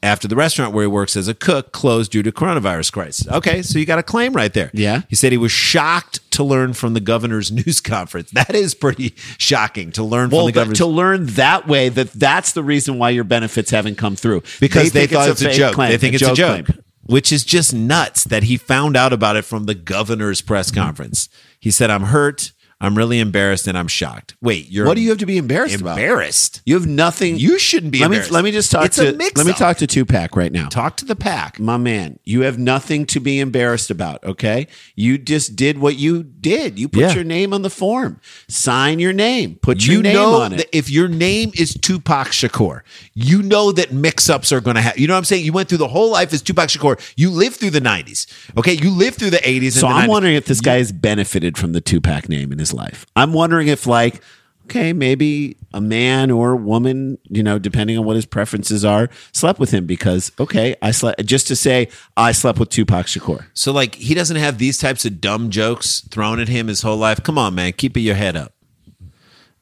after 0.05 0.29
the 0.29 0.37
restaurant 0.37 0.73
where 0.75 0.83
he 0.85 0.87
works 0.89 1.17
as 1.17 1.27
a 1.29 1.35
cook 1.35 1.73
closed 1.73 2.13
due 2.13 2.23
to 2.23 2.31
coronavirus 2.31 2.93
crisis. 2.93 3.27
Okay, 3.29 3.63
so 3.63 3.79
you 3.79 3.87
got 3.87 3.99
a 3.99 4.03
claim 4.03 4.33
right 4.35 4.53
there. 4.53 4.71
Yeah. 4.75 5.03
He 5.09 5.17
said 5.17 5.33
he 5.33 5.39
was 5.39 5.51
shocked 5.53 6.21
to 6.33 6.45
learn 6.45 6.75
from 6.75 6.95
the 6.95 7.01
governor's 7.01 7.51
news 7.67 7.81
conference. 7.81 8.31
That 8.33 8.55
is 8.55 8.75
pretty 8.75 9.15
shocking 9.39 9.91
to 9.93 10.03
learn 10.03 10.31
Well, 10.31 10.43
from 10.43 10.47
the 10.47 10.53
but 10.53 10.61
governor's 10.61 10.79
to 10.79 10.87
learn 10.87 11.27
that 11.27 11.67
way, 11.67 11.89
that 11.89 12.13
that's 12.13 12.53
the 12.53 12.63
reason 12.63 12.99
why 12.99 13.11
your 13.11 13.25
benefits 13.25 13.71
haven't 13.71 13.97
come 13.97 14.15
through 14.17 14.43
because 14.61 14.93
they, 14.93 15.01
think 15.07 15.13
thought 15.13 15.29
it's 15.31 15.41
a, 15.43 15.47
fake 15.47 15.57
joke. 15.57 15.75
claim, 15.75 15.91
they 15.91 15.99
think 15.99 16.15
it's 16.15 16.23
a 16.23 16.35
joke, 16.35 16.67
claim. 16.67 16.83
which 17.07 17.33
is 17.33 17.45
just 17.45 17.73
nuts 17.75 18.25
that 18.25 18.43
he 18.45 18.57
found 18.57 18.97
out 18.97 19.13
about 19.13 19.37
it 19.37 19.45
from 19.45 19.65
the 19.65 19.75
governor's 19.75 20.41
press 20.43 20.71
Mm-hmm. 20.71 20.81
conference. 20.81 21.29
He 21.61 21.71
said, 21.71 21.89
"I'm 21.91 22.03
hurt. 22.05 22.53
I'm 22.85 22.97
really 22.97 23.19
embarrassed, 23.21 23.67
and 23.67 23.77
I'm 23.77 23.89
shocked." 23.89 24.35
Wait, 24.41 24.71
you're 24.71 24.87
What 24.87 24.95
do 24.95 25.01
you 25.01 25.09
have 25.11 25.19
to 25.19 25.27
be 25.27 25.39
embarrassed 25.39 25.81
about? 25.81 25.99
embarrassed? 25.99 26.61
You 26.67 26.75
have 26.75 26.87
nothing. 26.87 27.39
You 27.39 27.59
shouldn't 27.59 27.93
be 27.93 28.01
Let 28.01 28.11
me 28.11 28.17
embarrassed. 28.17 28.31
let 28.33 28.45
me 28.45 28.53
just 28.53 28.71
talk 28.71 28.87
It's 28.87 28.97
to 28.97 29.11
a 29.11 29.13
mix-up. 29.13 29.37
let 29.39 29.47
me 29.47 29.53
talk 29.53 29.77
to 29.79 29.87
Tupac 29.87 30.37
right 30.37 30.53
now. 30.53 30.69
Talk 30.69 30.97
to 30.99 31.05
the 31.05 31.17
pack. 31.17 31.59
My 31.61 31.77
man, 31.77 32.19
you 32.25 32.43
have 32.43 32.59
nothing 32.59 33.07
to 33.07 33.21
be 33.21 33.41
embarrassed 33.41 33.91
about, 33.91 34.23
okay? 34.25 34.67
You 34.97 35.19
just 35.19 35.57
did 35.57 35.79
what 35.79 35.97
you 35.97 36.23
did. 36.23 36.79
You 36.79 36.89
put 36.89 37.01
Yeah. 37.01 37.15
your 37.15 37.25
name 37.25 37.53
on 37.55 37.63
the 37.63 37.71
form. 37.71 38.21
Sign 38.49 38.99
your 38.99 39.13
name. 39.13 39.57
Put 39.63 39.85
your 39.87 39.97
you 39.97 40.03
name 40.03 40.15
know 40.15 40.41
on 40.43 40.53
it. 40.53 40.57
that 40.59 40.77
if 40.77 40.91
your 40.91 41.09
name 41.09 41.51
is 41.55 41.75
Tupac 41.75 42.29
Shakur, 42.29 42.81
you 43.15 43.43
know 43.43 43.73
that 43.73 43.93
mix-ups 43.93 44.53
are 44.53 44.61
going 44.61 44.77
to 44.77 44.83
happen. 44.83 45.01
You 45.01 45.09
know 45.09 45.15
what 45.15 45.19
I'm 45.19 45.25
saying? 45.25 45.45
You 45.45 45.53
went 45.53 45.69
through 45.69 45.79
the 45.79 45.89
whole 45.89 46.11
life 46.11 46.33
as 46.33 46.43
Tupac 46.43 46.69
Shakur. 46.69 47.01
You 47.17 47.31
lived 47.31 47.57
through 47.57 47.71
the 47.71 47.81
90s. 47.81 48.27
Okay, 48.57 48.75
you 48.75 48.91
lived 48.91 49.17
through 49.19 49.31
the 49.31 49.47
80s. 49.49 49.75
so 49.75 49.81
the 49.81 49.87
I'm 49.87 50.07
90s. 50.07 50.09
wondering 50.09 50.35
if 50.37 50.47
this 50.47 50.61
guy 50.61 50.77
has 50.79 50.93
benefited 50.93 51.57
from 51.57 51.73
the 51.73 51.81
Tupac 51.81 52.29
name 52.29 52.53
in 52.53 52.59
his 52.59 52.73
life. 52.75 53.07
I'm 53.17 53.33
wondering 53.33 53.69
if 53.69 53.87
like 53.87 54.23
okay, 54.65 54.93
maybe 54.93 55.57
a 55.73 55.81
man 55.81 56.31
or 56.31 56.53
a 56.53 56.57
woman, 56.57 57.19
you 57.29 57.43
know, 57.43 57.59
depending 57.59 57.99
on 57.99 58.05
what 58.05 58.17
his 58.17 58.27
preferences 58.27 58.85
are, 58.85 59.09
slept 59.33 59.59
with 59.59 59.71
him 59.71 59.87
because 59.87 60.33
okay, 60.41 60.75
I 60.83 60.91
slept 60.91 61.25
just 61.25 61.47
to 61.49 61.57
say 61.57 61.89
I 62.17 62.33
slept 62.33 62.59
with 62.59 62.71
Tupac 62.71 63.07
Shakur. 63.07 63.47
So 63.55 63.73
like 63.73 63.95
he 63.97 64.15
doesn't 64.15 64.37
have 64.37 64.59
these 64.59 64.79
types 64.79 65.05
of 65.05 65.21
dumb 65.21 65.51
jokes 65.51 66.01
thrown 66.11 66.41
at 66.41 66.49
him 66.49 66.69
his 66.69 66.83
whole 66.83 66.97
life. 66.97 67.23
Come 67.23 67.39
on, 67.39 67.55
man, 67.55 67.73
keep 67.73 67.97
your 67.97 68.15
head 68.15 68.37
up. 68.37 68.53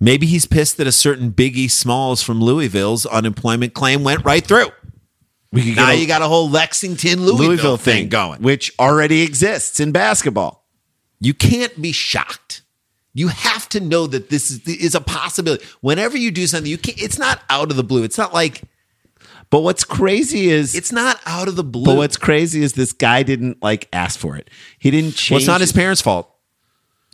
Maybe 0.01 0.27
he's 0.27 0.47
pissed 0.47 0.79
that 0.79 0.87
a 0.89 0.93
certain 0.93 1.31
Biggie 1.31 1.71
Smalls 1.71 2.23
from 2.23 2.41
Louisville's 2.41 3.07
unemployment 3.07 3.73
claim 3.73 4.03
went 4.03 4.25
right 4.25 4.45
through. 4.45 4.67
We 5.53 5.63
could 5.65 5.77
Now 5.77 5.91
a 5.91 5.95
you 5.95 6.09
got 6.09 6.23
a 6.23 6.29
whole 6.29 6.51
Lexington 6.51 7.25
Louisville, 7.25 7.77
thing 7.77 8.09
going. 8.09 8.43
which 8.43 8.73
already 8.81 9.23
exists 9.23 9.79
in 9.79 9.93
basketball. 9.93 10.67
You 11.21 11.35
can't 11.35 11.81
be 11.81 11.93
shocked. 11.93 12.62
You 13.15 13.29
have 13.29 13.69
to 13.71 13.81
know 13.81 14.07
that 14.07 14.31
this 14.31 14.51
is, 14.51 14.67
is 14.67 14.95
a 14.95 15.01
possibility. 15.01 15.65
Whenever 15.81 16.17
you 16.17 16.31
do 16.31 16.47
something, 16.47 16.71
you 16.71 16.79
can't. 16.79 17.01
It's 17.01 17.19
not 17.19 17.43
out 17.51 17.71
of 17.71 17.77
the 17.77 17.85
blue. 17.85 18.05
It's 18.05 18.17
not 18.17 18.33
like 18.33 18.63
But 19.51 19.61
what's 19.61 19.85
crazy 19.85 20.49
is 20.49 20.75
it's 20.75 20.93
not 20.93 21.21
out 21.27 21.49
of 21.49 21.57
the 21.57 21.65
blue. 21.65 21.85
But 21.85 21.97
what's 21.97 22.17
crazy 22.17 22.63
is 22.63 22.73
this 22.73 22.93
guy 22.93 23.23
didn't 23.23 23.63
like 23.63 23.89
ask 23.93 24.19
for 24.19 24.37
it. 24.37 24.49
He 24.79 24.91
didn't 24.91 25.13
change. 25.15 25.31
Well, 25.31 25.39
it's 25.39 25.47
not 25.47 25.61
his 25.61 25.73
parents' 25.73 26.01
fault. 26.01 26.29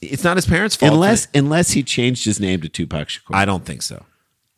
It's 0.00 0.22
not 0.22 0.36
his 0.36 0.46
parents' 0.46 0.76
fault. 0.76 0.92
unless 0.92 1.26
unless 1.34 1.72
he 1.72 1.82
changed 1.82 2.24
his 2.24 2.38
name 2.38 2.60
to 2.60 2.68
Tupac 2.68 3.08
Shakur. 3.08 3.34
I 3.34 3.44
don't 3.44 3.64
think 3.64 3.82
so. 3.82 4.04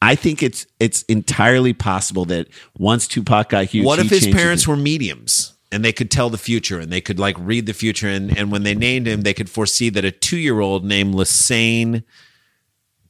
I 0.02 0.14
think 0.14 0.42
it's 0.42 0.66
it's 0.78 1.02
entirely 1.04 1.72
possible 1.72 2.26
that 2.26 2.48
once 2.78 3.06
Tupac 3.08 3.48
got 3.48 3.66
huge, 3.66 3.86
What 3.86 3.98
if 3.98 4.10
his 4.10 4.26
parents 4.28 4.64
it. 4.64 4.68
were 4.68 4.76
mediums 4.76 5.54
and 5.72 5.84
they 5.84 5.92
could 5.92 6.10
tell 6.10 6.30
the 6.30 6.38
future 6.38 6.78
and 6.80 6.90
they 6.92 7.00
could 7.00 7.18
like 7.18 7.36
read 7.38 7.66
the 7.66 7.72
future 7.72 8.08
and, 8.08 8.36
and 8.36 8.50
when 8.50 8.62
they 8.64 8.74
named 8.74 9.06
him, 9.06 9.22
they 9.22 9.34
could 9.34 9.48
foresee 9.48 9.88
that 9.90 10.04
a 10.04 10.10
two 10.10 10.36
year 10.38 10.60
old 10.60 10.84
named 10.84 11.14
Lesane 11.14 12.02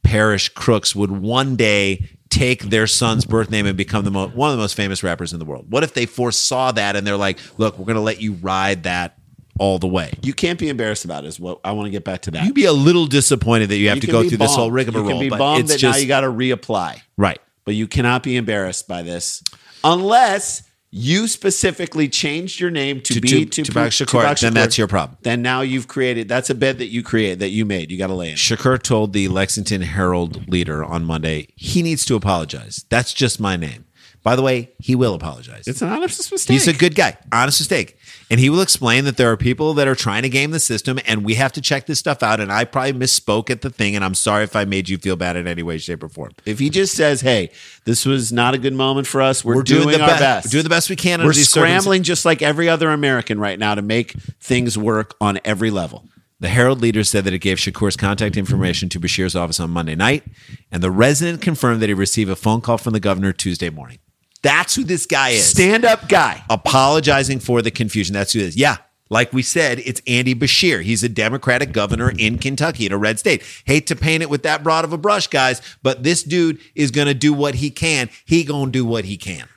Parish 0.03 0.49
Crooks 0.49 0.95
would 0.95 1.11
one 1.11 1.55
day 1.55 2.09
take 2.29 2.63
their 2.63 2.87
son's 2.87 3.25
birth 3.25 3.51
name 3.51 3.65
and 3.65 3.77
become 3.77 4.05
the 4.05 4.11
mo- 4.11 4.29
one 4.29 4.49
of 4.49 4.57
the 4.57 4.61
most 4.61 4.75
famous 4.75 5.03
rappers 5.03 5.33
in 5.33 5.39
the 5.39 5.45
world? 5.45 5.65
What 5.69 5.83
if 5.83 5.93
they 5.93 6.05
foresaw 6.05 6.71
that 6.73 6.95
and 6.95 7.05
they're 7.05 7.17
like, 7.17 7.39
look, 7.57 7.77
we're 7.77 7.85
going 7.85 7.95
to 7.95 8.01
let 8.01 8.21
you 8.21 8.33
ride 8.33 8.83
that 8.83 9.17
all 9.59 9.79
the 9.79 9.87
way? 9.87 10.13
You 10.21 10.33
can't 10.33 10.57
be 10.57 10.69
embarrassed 10.69 11.05
about 11.05 11.23
it. 11.23 11.27
Is 11.27 11.39
what 11.39 11.59
I 11.63 11.73
want 11.73 11.87
to 11.87 11.91
get 11.91 12.03
back 12.03 12.21
to 12.23 12.31
that. 12.31 12.45
You'd 12.45 12.55
be 12.55 12.65
a 12.65 12.73
little 12.73 13.05
disappointed 13.05 13.69
that 13.69 13.77
you 13.77 13.89
have 13.89 13.97
You 13.97 14.01
to 14.01 14.07
go 14.07 14.27
through 14.27 14.37
this 14.37 14.55
whole 14.55 14.71
rigmarole. 14.71 15.07
You 15.07 15.13
can 15.13 15.19
be 15.19 15.29
but 15.29 15.39
bummed 15.39 15.59
it's 15.61 15.73
that 15.73 15.79
just 15.79 15.97
now 15.97 16.01
you 16.01 16.07
got 16.07 16.21
to 16.21 16.27
reapply. 16.27 17.01
right. 17.17 17.39
but 17.65 17.75
you 17.75 17.87
cannot 17.87 18.23
be 18.23 18.37
embarrassed 18.37 18.87
by 18.87 19.01
this 19.03 19.43
unless 19.83 20.63
you 20.91 21.27
specifically 21.27 22.09
changed 22.09 22.59
your 22.59 22.69
name 22.69 22.99
to, 23.01 23.13
To- 23.15 23.21
be 23.21 23.27
to- 23.29 23.45
to, 23.45 23.63
Tupac 23.63 23.91
Shakur, 23.91 24.39
then 24.41 24.53
that's 24.53 24.77
your 24.77 24.87
problem. 24.87 25.17
Then 25.21 25.41
now 25.41 25.61
you've 25.61 25.87
created 25.87 26.27
that's 26.27 26.49
a 26.49 26.55
bed 26.55 26.77
that 26.79 26.87
you 26.87 27.01
create 27.01 27.39
that 27.39 27.49
you 27.49 27.65
made. 27.65 27.89
You 27.91 27.97
got 27.97 28.07
to 28.07 28.13
lay 28.13 28.31
in. 28.31 28.35
Shakur 28.35 28.81
told 28.81 29.13
the 29.13 29.27
Lexington 29.29 29.81
Herald 29.81 30.47
leader 30.49 30.83
on 30.83 31.05
Monday 31.05 31.47
he 31.55 31.81
needs 31.81 32.05
to 32.05 32.15
apologize. 32.15 32.85
That's 32.89 33.13
just 33.13 33.39
my 33.39 33.55
name. 33.55 33.85
By 34.23 34.35
the 34.35 34.43
way, 34.43 34.71
he 34.79 34.93
will 34.93 35.15
apologize. 35.15 35.67
It's 35.67 35.81
an 35.81 35.89
honest 35.89 36.31
mistake. 36.31 36.53
He's 36.53 36.67
a 36.67 36.73
good 36.73 36.93
guy, 36.93 37.17
honest 37.31 37.59
mistake. 37.59 37.97
And 38.29 38.39
he 38.39 38.51
will 38.51 38.61
explain 38.61 39.05
that 39.05 39.17
there 39.17 39.31
are 39.31 39.35
people 39.35 39.73
that 39.73 39.87
are 39.87 39.95
trying 39.95 40.21
to 40.21 40.29
game 40.29 40.51
the 40.51 40.59
system 40.59 40.99
and 41.07 41.25
we 41.25 41.33
have 41.35 41.51
to 41.53 41.61
check 41.61 41.87
this 41.87 41.97
stuff 41.97 42.21
out. 42.21 42.39
And 42.39 42.51
I 42.51 42.65
probably 42.65 42.93
misspoke 42.93 43.49
at 43.49 43.61
the 43.61 43.71
thing. 43.71 43.95
And 43.95 44.05
I'm 44.05 44.13
sorry 44.13 44.43
if 44.43 44.55
I 44.55 44.63
made 44.63 44.89
you 44.89 44.99
feel 44.99 45.15
bad 45.15 45.37
in 45.37 45.47
any 45.47 45.63
way, 45.63 45.79
shape, 45.79 46.03
or 46.03 46.09
form. 46.09 46.33
if 46.45 46.59
he 46.59 46.69
just 46.69 46.95
says, 46.95 47.21
"Hey, 47.21 47.49
this 47.85 48.05
was 48.05 48.31
not 48.31 48.53
a 48.53 48.59
good 48.59 48.73
moment 48.73 49.07
for 49.07 49.21
us. 49.21 49.43
We're, 49.43 49.55
We're 49.55 49.63
doing, 49.63 49.83
doing, 49.83 49.97
the 49.97 50.03
our 50.03 50.09
best. 50.09 50.21
best. 50.21 50.45
We're 50.45 50.51
doing 50.51 50.63
the 50.63 50.69
best 50.69 50.89
we 50.89 50.95
can. 50.95 51.23
We're 51.23 51.33
scrambling 51.33 52.03
just 52.03 52.23
like 52.23 52.41
every 52.43 52.69
other 52.69 52.89
American 52.91 53.39
right 53.39 53.57
now 53.57 53.73
to 53.73 53.81
make 53.81 54.11
things 54.39 54.77
work 54.77 55.15
on 55.19 55.39
every 55.43 55.71
level." 55.71 56.05
The 56.39 56.49
Herald 56.49 56.81
leader 56.81 57.03
said 57.03 57.23
that 57.25 57.33
it 57.33 57.39
gave 57.39 57.59
Shakur's 57.59 57.95
contact 57.95 58.35
information 58.35 58.89
to 58.89 58.99
Beshear's 58.99 59.35
office 59.35 59.59
on 59.59 59.69
Monday 59.69 59.93
night, 59.93 60.23
and 60.71 60.81
the 60.81 60.89
resident 60.89 61.39
confirmed 61.39 61.81
that 61.83 61.89
he 61.89 61.93
received 61.93 62.31
a 62.31 62.35
phone 62.35 62.61
call 62.61 62.79
from 62.79 62.93
the 62.93 62.99
governor 62.99 63.31
Tuesday 63.31 63.69
morning. 63.69 63.99
That's 64.41 64.75
who 64.75 64.83
this 64.83 65.05
guy 65.05 65.29
is. 65.29 65.47
Stand 65.47 65.85
up 65.85 66.09
guy. 66.09 66.43
apologizing 66.49 67.39
for 67.39 67.61
the 67.61 67.71
confusion. 67.71 68.13
That's 68.13 68.33
who 68.33 68.39
it 68.39 68.45
is. 68.45 68.57
Yeah. 68.57 68.77
Like 69.09 69.33
we 69.33 69.41
said, 69.41 69.79
it's 69.79 70.01
Andy 70.07 70.33
Beshear. 70.33 70.81
He's 70.81 71.03
a 71.03 71.09
Democratic 71.09 71.73
governor 71.73 72.13
in 72.17 72.37
Kentucky 72.37 72.85
in 72.85 72.93
a 72.93 72.97
red 72.97 73.19
state. 73.19 73.43
Hate 73.65 73.85
to 73.87 73.95
paint 73.95 74.23
it 74.23 74.29
with 74.29 74.43
that 74.43 74.63
broad 74.63 74.85
of 74.85 74.93
a 74.93 74.97
brush, 74.97 75.27
guys, 75.27 75.61
but 75.83 76.03
this 76.03 76.23
dude 76.23 76.59
is 76.75 76.91
going 76.91 77.07
to 77.07 77.13
do 77.13 77.33
what 77.33 77.55
he 77.55 77.69
can. 77.69 78.09
He 78.23 78.45
going 78.45 78.67
to 78.67 78.71
do 78.71 78.85
what 78.85 79.03
he 79.03 79.17
can. 79.17 79.49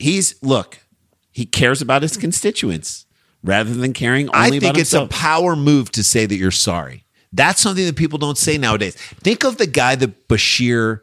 He's 0.00 0.42
look, 0.42 0.78
he 1.30 1.46
cares 1.46 1.80
about 1.80 2.02
his 2.02 2.16
constituents 2.16 3.06
rather 3.44 3.72
than 3.72 3.92
caring 3.92 4.28
only 4.30 4.56
I 4.56 4.60
think 4.60 4.78
it's 4.78 4.92
a 4.92 5.06
power 5.06 5.54
move 5.54 5.92
to 5.92 6.02
say 6.02 6.26
that 6.26 6.34
you're 6.34 6.50
sorry. 6.50 7.04
That's 7.32 7.60
something 7.60 7.86
that 7.86 7.94
people 7.94 8.18
don't 8.18 8.36
say 8.36 8.58
nowadays. 8.58 8.96
Think 8.96 9.44
of 9.44 9.56
the 9.56 9.68
guy 9.68 9.94
that 9.94 10.26
Beshear 10.26 11.02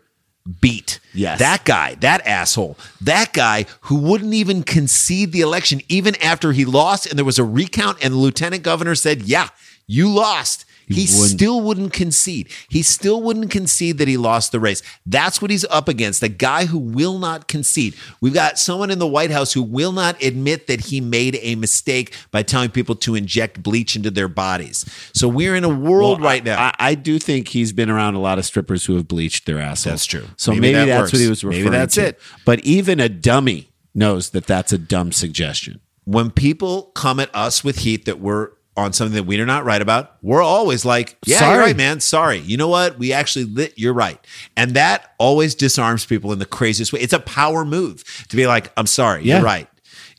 beat. 0.61 0.99
Yes. 1.13 1.39
That 1.39 1.65
guy, 1.65 1.95
that 1.95 2.25
asshole, 2.25 2.77
that 3.01 3.33
guy 3.33 3.65
who 3.81 3.95
wouldn't 3.95 4.33
even 4.33 4.63
concede 4.63 5.31
the 5.31 5.41
election 5.41 5.81
even 5.89 6.15
after 6.21 6.51
he 6.51 6.65
lost 6.65 7.05
and 7.05 7.17
there 7.17 7.25
was 7.25 7.39
a 7.39 7.43
recount 7.43 7.97
and 8.03 8.13
the 8.13 8.17
lieutenant 8.17 8.63
governor 8.63 8.95
said, 8.95 9.23
"Yeah, 9.23 9.49
you 9.87 10.09
lost." 10.09 10.65
He, 10.87 11.01
wouldn't. 11.01 11.29
still 11.39 11.61
wouldn't 11.61 11.91
concede. 11.93 12.49
He 12.69 12.81
still 12.81 13.21
wouldn't 13.21 13.51
concede 13.51 13.97
that 13.97 14.07
he 14.07 14.15
lost 14.15 14.51
the 14.53 14.59
race. 14.59 14.81
That's 15.05 15.41
what 15.41 15.51
he's 15.51 15.65
up 15.65 15.87
against. 15.89 16.23
A 16.23 16.29
guy 16.29 16.65
who 16.65 16.77
will 16.79 17.19
not 17.19 17.47
concede. 17.47 17.93
We've 18.21 18.33
got 18.33 18.57
someone 18.57 18.89
in 18.89 18.97
the 18.97 19.05
White 19.07 19.29
House 19.31 19.51
who 19.53 19.61
will 19.63 19.91
not 19.91 20.21
admit 20.23 20.67
that 20.67 20.85
he 20.85 21.01
made 21.01 21.37
a 21.41 21.55
mistake 21.55 22.13
by 22.31 22.41
telling 22.43 22.69
people 22.69 22.95
to 22.95 23.15
inject 23.15 23.61
bleach 23.61 23.95
into 23.95 24.09
their 24.09 24.29
bodies. 24.29 24.85
So 25.13 25.27
we're 25.27 25.55
in 25.55 25.63
a 25.65 25.69
world 25.69 26.21
Well, 26.21 26.29
right 26.29 26.43
now. 26.43 26.57
I, 26.57 26.73
I 26.79 26.95
do 26.95 27.19
think 27.19 27.49
he's 27.49 27.73
been 27.73 27.89
around 27.89 28.15
a 28.15 28.19
lot 28.19 28.39
of 28.39 28.45
strippers 28.45 28.85
who 28.85 28.95
have 28.95 29.07
bleached 29.07 29.45
their 29.45 29.59
assholes. 29.59 29.91
That's 29.93 30.05
true. 30.05 30.27
So 30.37 30.51
Maybe 30.51 30.61
maybe, 30.61 30.73
that 30.73 30.85
that's 30.85 31.01
works. 31.01 31.13
what 31.13 31.21
he 31.21 31.29
was 31.29 31.43
Maybe 31.43 31.57
referring 31.57 31.71
that's 31.79 31.95
to. 31.95 32.05
it. 32.07 32.19
But 32.45 32.59
even 32.61 32.99
a 32.99 33.09
dummy 33.09 33.69
knows 33.93 34.29
that 34.29 34.45
that's 34.47 34.71
a 34.71 34.77
dumb 34.77 35.11
suggestion. 35.11 35.81
when 36.05 36.31
people 36.31 36.83
come 36.95 37.19
at 37.19 37.29
us 37.35 37.63
with 37.63 37.79
heat 37.79 38.05
that 38.05 38.19
we're 38.19 38.51
on 38.77 38.93
something 38.93 39.15
that 39.15 39.23
we're 39.23 39.45
not 39.45 39.65
right 39.65 39.81
about, 39.81 40.15
we're 40.21 40.41
always 40.43 40.85
like, 40.85 41.17
yeah, 41.25 41.39
Sorry. 41.39 41.51
you're 41.55 41.61
right, 41.63 41.75
man. 41.75 41.99
Sorry. 41.99 42.37
You 42.37 42.57
know 42.57 42.67
what? 42.67 42.97
We 42.99 43.11
actually 43.11 43.45
lit, 43.45 43.73
you're 43.75 43.93
right. 43.93 44.19
And 44.55 44.75
that 44.75 45.13
always 45.17 45.55
disarms 45.55 46.05
people 46.05 46.31
in 46.31 46.39
the 46.39 46.45
craziest 46.45 46.93
way. 46.93 46.99
It's 46.99 47.11
a 47.13 47.19
power 47.19 47.65
move 47.65 48.03
to 48.29 48.35
be 48.37 48.45
like, 48.47 48.71
I'm 48.77 48.85
sorry, 48.85 49.23
Yeah. 49.23 49.37
you're 49.37 49.43
right. 49.45 49.67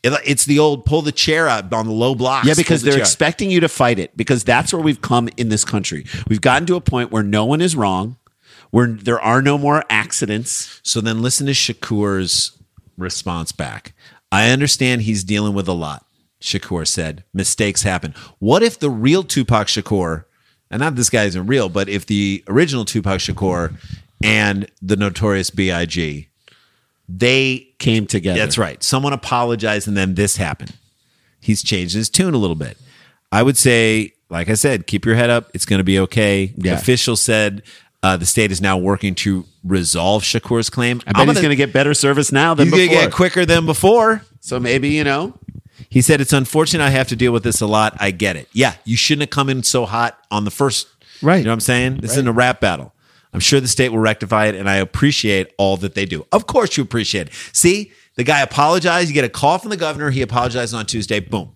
It- 0.02 0.12
It's 0.24 0.44
the 0.44 0.58
old 0.58 0.84
pull 0.84 1.02
the 1.02 1.12
chair 1.12 1.48
up 1.48 1.72
on 1.72 1.86
the 1.86 1.92
low 1.92 2.14
blocks. 2.16 2.46
Yeah, 2.48 2.54
because 2.54 2.82
the 2.82 2.90
they're 2.90 3.00
expecting 3.00 3.50
you 3.50 3.60
to 3.60 3.68
fight 3.68 3.98
it 4.00 4.16
because 4.16 4.42
that's 4.44 4.72
where 4.72 4.82
we've 4.82 5.00
come 5.00 5.28
in 5.36 5.48
this 5.48 5.64
country. 5.64 6.04
We've 6.28 6.40
gotten 6.40 6.66
to 6.66 6.74
a 6.76 6.80
point 6.80 7.10
where 7.12 7.22
no 7.22 7.44
one 7.44 7.60
is 7.60 7.76
wrong, 7.76 8.16
where 8.70 8.88
there 8.88 9.20
are 9.20 9.40
no 9.40 9.56
more 9.56 9.84
accidents. 9.88 10.80
So 10.82 11.00
then 11.00 11.22
listen 11.22 11.46
to 11.46 11.52
Shakur's 11.52 12.52
response 12.96 13.52
back. 13.52 13.92
I 14.32 14.50
understand 14.50 15.02
he's 15.02 15.24
dealing 15.24 15.54
with 15.54 15.68
a 15.68 15.72
lot. 15.72 16.04
Shakur 16.40 16.86
said, 16.86 17.24
mistakes 17.34 17.82
happen. 17.82 18.14
What 18.38 18.62
if 18.62 18.78
the 18.78 18.90
real 18.90 19.22
Tupac 19.24 19.66
Shakur, 19.66 20.24
and 20.70 20.80
not 20.80 20.94
this 20.96 21.10
guy 21.10 21.24
isn't 21.24 21.46
real, 21.46 21.68
but 21.68 21.88
if 21.88 22.06
the 22.06 22.44
original 22.48 22.84
Tupac 22.84 23.18
Shakur 23.20 23.74
and 24.22 24.70
the 24.80 24.96
notorious 24.96 25.50
B.I.G., 25.50 26.28
they 27.08 27.68
Came 27.78 28.06
together. 28.06 28.38
that's 28.38 28.58
right. 28.58 28.82
Someone 28.82 29.12
apologized 29.12 29.88
and 29.88 29.96
then 29.96 30.14
this 30.14 30.36
happened. 30.36 30.76
He's 31.40 31.62
changed 31.62 31.94
his 31.94 32.10
tune 32.10 32.34
a 32.34 32.36
little 32.38 32.56
bit. 32.56 32.76
I 33.32 33.42
would 33.42 33.56
say, 33.56 34.14
like 34.28 34.48
I 34.50 34.54
said, 34.54 34.86
keep 34.86 35.06
your 35.06 35.14
head 35.14 35.30
up. 35.30 35.50
It's 35.54 35.64
going 35.64 35.78
to 35.78 35.84
be 35.84 35.98
okay. 36.00 36.52
Yeah. 36.56 36.72
Officials 36.74 37.20
said 37.22 37.62
uh, 38.02 38.16
the 38.16 38.26
state 38.26 38.50
is 38.50 38.60
now 38.60 38.76
working 38.76 39.14
to 39.16 39.44
resolve 39.64 40.22
Shakur's 40.22 40.68
claim. 40.70 41.00
I 41.06 41.12
bet 41.12 41.28
he's 41.28 41.36
going 41.38 41.50
to 41.50 41.56
get 41.56 41.72
better 41.72 41.94
service 41.94 42.32
now 42.32 42.54
than 42.54 42.66
He's 42.66 42.72
before. 42.74 42.86
going 42.86 42.98
to 42.98 43.06
get 43.06 43.14
quicker 43.14 43.46
than 43.46 43.64
before. 43.64 44.22
So 44.40 44.58
maybe 44.60 44.88
you 44.90 45.04
know. 45.04 45.34
He 45.88 46.02
said, 46.02 46.20
It's 46.20 46.32
unfortunate 46.32 46.84
I 46.84 46.90
have 46.90 47.08
to 47.08 47.16
deal 47.16 47.32
with 47.32 47.42
this 47.42 47.60
a 47.60 47.66
lot. 47.66 47.96
I 47.98 48.10
get 48.10 48.36
it. 48.36 48.48
Yeah, 48.52 48.74
you 48.84 48.96
shouldn't 48.96 49.22
have 49.22 49.30
come 49.30 49.48
in 49.48 49.62
so 49.62 49.86
hot 49.86 50.18
on 50.30 50.44
the 50.44 50.50
first. 50.50 50.88
Right. 51.22 51.38
You 51.38 51.44
know 51.44 51.50
what 51.50 51.54
I'm 51.54 51.60
saying? 51.60 51.96
This 51.98 52.12
isn't 52.12 52.28
a 52.28 52.32
rap 52.32 52.60
battle. 52.60 52.94
I'm 53.32 53.40
sure 53.40 53.60
the 53.60 53.68
state 53.68 53.90
will 53.90 53.98
rectify 53.98 54.46
it, 54.46 54.54
and 54.54 54.68
I 54.68 54.76
appreciate 54.76 55.52
all 55.58 55.76
that 55.78 55.94
they 55.94 56.06
do. 56.06 56.26
Of 56.32 56.46
course, 56.46 56.76
you 56.76 56.82
appreciate 56.82 57.28
it. 57.28 57.34
See, 57.52 57.92
the 58.16 58.24
guy 58.24 58.40
apologized. 58.40 59.08
You 59.08 59.14
get 59.14 59.24
a 59.24 59.28
call 59.28 59.58
from 59.58 59.70
the 59.70 59.76
governor. 59.76 60.10
He 60.10 60.22
apologized 60.22 60.74
on 60.74 60.86
Tuesday. 60.86 61.20
Boom. 61.20 61.54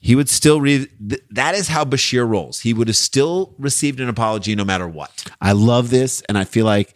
He 0.00 0.14
would 0.14 0.28
still 0.28 0.60
read. 0.60 0.88
Th- 1.08 1.22
that 1.30 1.54
is 1.54 1.68
how 1.68 1.84
Beshear 1.84 2.28
rolls. 2.28 2.60
He 2.60 2.74
would 2.74 2.88
have 2.88 2.96
still 2.96 3.54
received 3.58 4.00
an 4.00 4.08
apology 4.08 4.54
no 4.54 4.64
matter 4.64 4.86
what. 4.88 5.24
I 5.40 5.52
love 5.52 5.90
this, 5.90 6.22
and 6.22 6.36
I 6.36 6.44
feel 6.44 6.64
like 6.64 6.94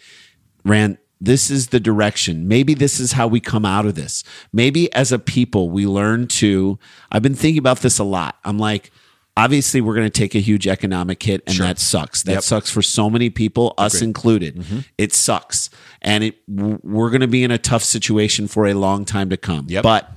Rand. 0.65 0.99
This 1.21 1.51
is 1.51 1.69
the 1.69 1.81
direction. 1.81 2.47
Maybe 2.47 2.75
this 2.75 3.01
is 3.01 3.13
how 3.13 3.27
we 3.27 3.41
come 3.41 3.65
out 3.65 3.87
of 3.87 3.95
this. 3.95 4.23
Maybe 4.53 4.93
as 4.93 5.13
a 5.13 5.19
people, 5.19 5.71
we 5.71 5.87
learn 5.87 6.27
to. 6.29 6.79
I've 7.11 7.23
been 7.23 7.35
thinking 7.35 7.59
about 7.59 7.81
this 7.81 7.99
a 7.99 8.05
lot. 8.05 8.37
I'm 8.45 8.59
like, 8.59 8.91
obviously, 9.37 9.81
we're 9.81 9.95
going 9.95 10.07
to 10.07 10.11
take 10.19 10.35
a 10.35 10.41
huge 10.41 10.67
economic 10.67 11.23
hit, 11.23 11.43
and 11.47 11.57
that 11.57 11.79
sucks. 11.79 12.23
That 12.25 12.33
Yep. 12.33 12.43
sucks 12.43 12.71
for 12.71 12.83
so 12.83 13.09
many 13.09 13.31
people, 13.31 13.73
us 13.79 14.03
included. 14.03 14.57
Mm-hmm. 14.57 14.79
It 14.99 15.15
sucks, 15.15 15.71
and 16.03 16.23
it 16.25 16.37
we're 16.49 17.11
going 17.11 17.23
to 17.23 17.29
be 17.29 17.43
in 17.45 17.51
a 17.51 17.59
tough 17.59 17.83
situation 17.83 18.47
for 18.47 18.67
a 18.67 18.75
long 18.75 19.05
time 19.07 19.31
to 19.31 19.37
come. 19.39 19.67
Yep. 19.69 19.83
But 19.85 20.11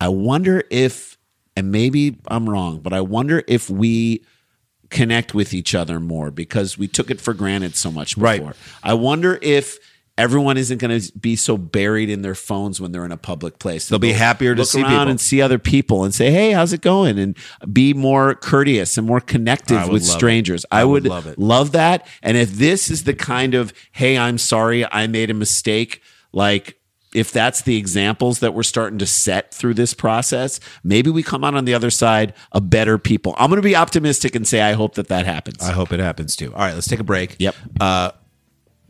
I 0.00 0.08
wonder 0.08 0.62
if, 0.70 1.18
and 1.54 1.70
maybe 1.70 2.18
I'm 2.28 2.48
wrong, 2.48 2.80
but 2.80 2.94
I 2.94 3.02
wonder 3.02 3.42
if 3.46 3.68
we 3.68 4.24
connect 4.88 5.34
with 5.34 5.54
each 5.54 5.74
other 5.74 6.00
more 6.00 6.30
because 6.30 6.76
we 6.76 6.88
took 6.88 7.10
it 7.10 7.20
for 7.20 7.32
granted 7.34 7.76
so 7.76 7.92
much 7.92 8.16
before. 8.16 8.24
Right. 8.46 8.56
I 8.82 8.94
wonder 8.94 9.38
if 9.40 9.78
everyone 10.20 10.56
isn't 10.58 10.78
going 10.78 11.00
to 11.00 11.18
be 11.18 11.34
so 11.34 11.56
buried 11.56 12.10
in 12.10 12.22
their 12.22 12.34
phones 12.34 12.80
when 12.80 12.92
they're 12.92 13.04
in 13.04 13.12
a 13.12 13.16
public 13.16 13.58
place. 13.58 13.88
They'll 13.88 13.98
be 13.98 14.12
happier 14.12 14.54
to 14.54 14.64
see 14.64 14.82
around 14.82 14.90
people. 14.90 15.08
and 15.08 15.20
see 15.20 15.42
other 15.42 15.58
people 15.58 16.04
and 16.04 16.14
say, 16.14 16.30
"Hey, 16.30 16.52
how's 16.52 16.72
it 16.72 16.82
going?" 16.82 17.18
and 17.18 17.36
be 17.72 17.94
more 17.94 18.34
courteous 18.34 18.98
and 18.98 19.06
more 19.06 19.20
connective 19.20 19.88
with 19.88 20.04
strangers. 20.04 20.66
I, 20.70 20.82
I 20.82 20.84
would 20.84 21.04
would 21.04 21.10
love 21.10 21.26
it. 21.26 21.38
love 21.38 21.72
that. 21.72 22.06
And 22.22 22.36
if 22.36 22.52
this 22.52 22.90
is 22.90 23.04
the 23.04 23.14
kind 23.14 23.54
of, 23.54 23.72
"Hey, 23.92 24.18
I'm 24.18 24.38
sorry, 24.38 24.84
I 24.92 25.06
made 25.06 25.30
a 25.30 25.34
mistake," 25.34 26.02
like 26.32 26.76
if 27.14 27.32
that's 27.32 27.62
the 27.62 27.76
examples 27.76 28.38
that 28.38 28.54
we're 28.54 28.62
starting 28.62 28.98
to 28.98 29.06
set 29.06 29.52
through 29.52 29.74
this 29.74 29.94
process, 29.94 30.60
maybe 30.84 31.10
we 31.10 31.22
come 31.22 31.42
out 31.42 31.54
on 31.54 31.64
the 31.64 31.74
other 31.74 31.90
side 31.90 32.34
a 32.52 32.60
better 32.60 32.98
people. 32.98 33.34
I'm 33.36 33.50
going 33.50 33.60
to 33.60 33.66
be 33.66 33.74
optimistic 33.74 34.36
and 34.36 34.46
say 34.46 34.60
I 34.60 34.74
hope 34.74 34.94
that 34.94 35.08
that 35.08 35.26
happens. 35.26 35.62
I 35.62 35.72
hope 35.72 35.92
it 35.92 35.98
happens 35.98 36.36
too. 36.36 36.52
All 36.52 36.60
right, 36.60 36.74
let's 36.74 36.86
take 36.86 37.00
a 37.00 37.04
break. 37.04 37.36
Yep. 37.38 37.56
Uh, 37.80 38.12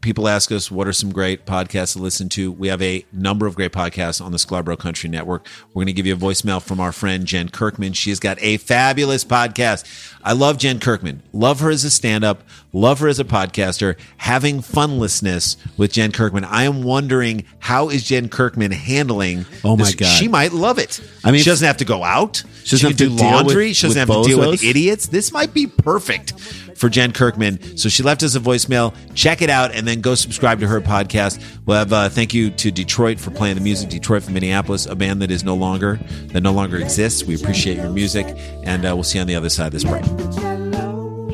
people 0.01 0.29
ask 0.29 0.51
us 0.51 0.71
what 0.71 0.87
are 0.89 0.93
some 0.93 1.13
great 1.13 1.45
podcasts 1.47 1.93
to 1.93 1.99
listen 1.99 2.29
to. 2.31 2.51
We 2.53 2.69
have 2.69 2.81
a 2.81 3.05
number 3.13 3.47
of 3.47 3.55
great 3.55 3.73
podcasts 3.73 4.25
on 4.25 4.33
the 4.33 4.39
Sklarbro 4.39 4.79
Country 4.79 5.11
Network. 5.11 5.47
We're 5.69 5.81
going 5.81 5.87
to 5.89 5.93
give 5.93 6.07
you 6.07 6.15
a 6.15 6.19
voicemail 6.19 6.63
from 6.63 6.81
our 6.81 6.93
friend 6.93 7.27
Jen 7.27 7.49
Kirkman. 7.51 7.93
She 7.93 8.11
has 8.11 8.19
got 8.21 8.41
a 8.43 8.57
fabulous 8.57 9.25
podcast. 9.25 9.85
I 10.23 10.33
love 10.33 10.59
Jen 10.59 10.81
Kirkman. 10.81 11.23
Love 11.33 11.61
her 11.61 11.71
as 11.71 11.85
a 11.85 11.91
stand-up. 11.91 12.43
Love 12.73 13.01
her 13.01 13.09
as 13.09 13.19
a 13.19 13.25
podcaster. 13.25 13.97
Having 14.19 14.63
funlessness 14.63 15.57
with 15.77 15.93
Jen 15.93 16.13
Kirkman. 16.13 16.45
I 16.45 16.65
am 16.65 16.83
wondering 16.83 17.45
how 17.59 17.89
is 17.89 18.05
Jen 18.05 18.29
Kirkman 18.29 18.71
handling? 18.71 19.45
Oh 19.65 19.77
my 19.77 19.85
this? 19.87 19.95
God. 19.97 20.07
She 20.07 20.29
might 20.29 20.53
love 20.53 20.79
it. 20.79 21.01
I 21.25 21.31
mean, 21.31 21.41
she 21.43 21.51
doesn't 21.51 21.67
have 21.67 21.79
to 21.79 21.85
go 21.85 22.05
out. 22.05 22.37
She 22.65 22.77
doesn't 22.77 22.91
doesn't 22.91 22.91
have 22.91 22.97
do 22.97 23.05
to 23.09 23.13
with- 23.13 23.21
laundry. 23.23 23.73
she 23.73 23.87
doesn't 23.87 24.09
with 24.09 24.17
have 24.17 24.25
to 24.25 24.29
deal 24.29 24.51
with 24.51 24.63
idiots. 24.65 25.07
This 25.09 25.33
might 25.33 25.53
be 25.53 25.67
perfect 25.67 26.33
for 26.81 26.89
Jen 26.89 27.13
Kirkman. 27.13 27.77
So 27.77 27.91
she 27.91 28.03
left 28.03 28.23
us 28.23 28.35
a 28.35 28.41
voicemail. 28.41 28.95
Check 29.15 29.43
it 29.43 29.51
out 29.51 29.73
and 29.73 29.87
then 29.87 30.01
go 30.01 30.15
subscribe 30.15 30.61
to 30.61 30.67
her 30.67 30.81
podcast. 30.81 31.45
We'll 31.67 31.77
have 31.77 31.93
uh, 31.93 32.09
thank 32.09 32.33
you 32.33 32.51
to 32.53 32.71
Detroit 32.71 33.21
for 33.21 33.31
playing 33.31 33.57
the 33.57 33.61
music. 33.61 33.91
Detroit 33.91 34.23
from 34.23 34.35
Minneapolis, 34.35 34.87
a 34.87 34.97
band 34.97 35.21
that 35.21 35.31
is 35.31 35.45
no 35.45 35.55
longer 35.55 36.01
that 36.29 36.43
no 36.43 36.53
longer 36.53 36.79
exists. 36.79 37.23
We 37.23 37.35
appreciate 37.35 37.77
your 37.77 37.91
music, 37.91 38.27
and 38.65 38.87
uh, 38.87 38.95
we'll 38.95 39.05
see 39.05 39.19
you 39.19 39.21
on 39.21 39.27
the 39.27 39.35
other 39.35 39.51
side 39.51 39.67
of 39.67 39.73
this 39.73 39.85
break. 39.85 40.05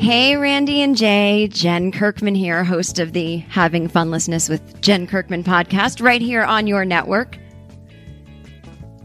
Hey, 0.01 0.35
Randy 0.35 0.81
and 0.81 0.95
Jay. 0.95 1.47
Jen 1.47 1.91
Kirkman 1.91 2.35
here, 2.35 2.63
host 2.63 2.99
of 2.99 3.13
the 3.13 3.37
Having 3.37 3.87
Funlessness 3.87 4.49
with 4.49 4.81
Jen 4.81 5.07
Kirkman 5.07 5.43
podcast, 5.43 6.03
right 6.03 6.21
here 6.21 6.43
on 6.43 6.67
your 6.67 6.83
network. 6.83 7.37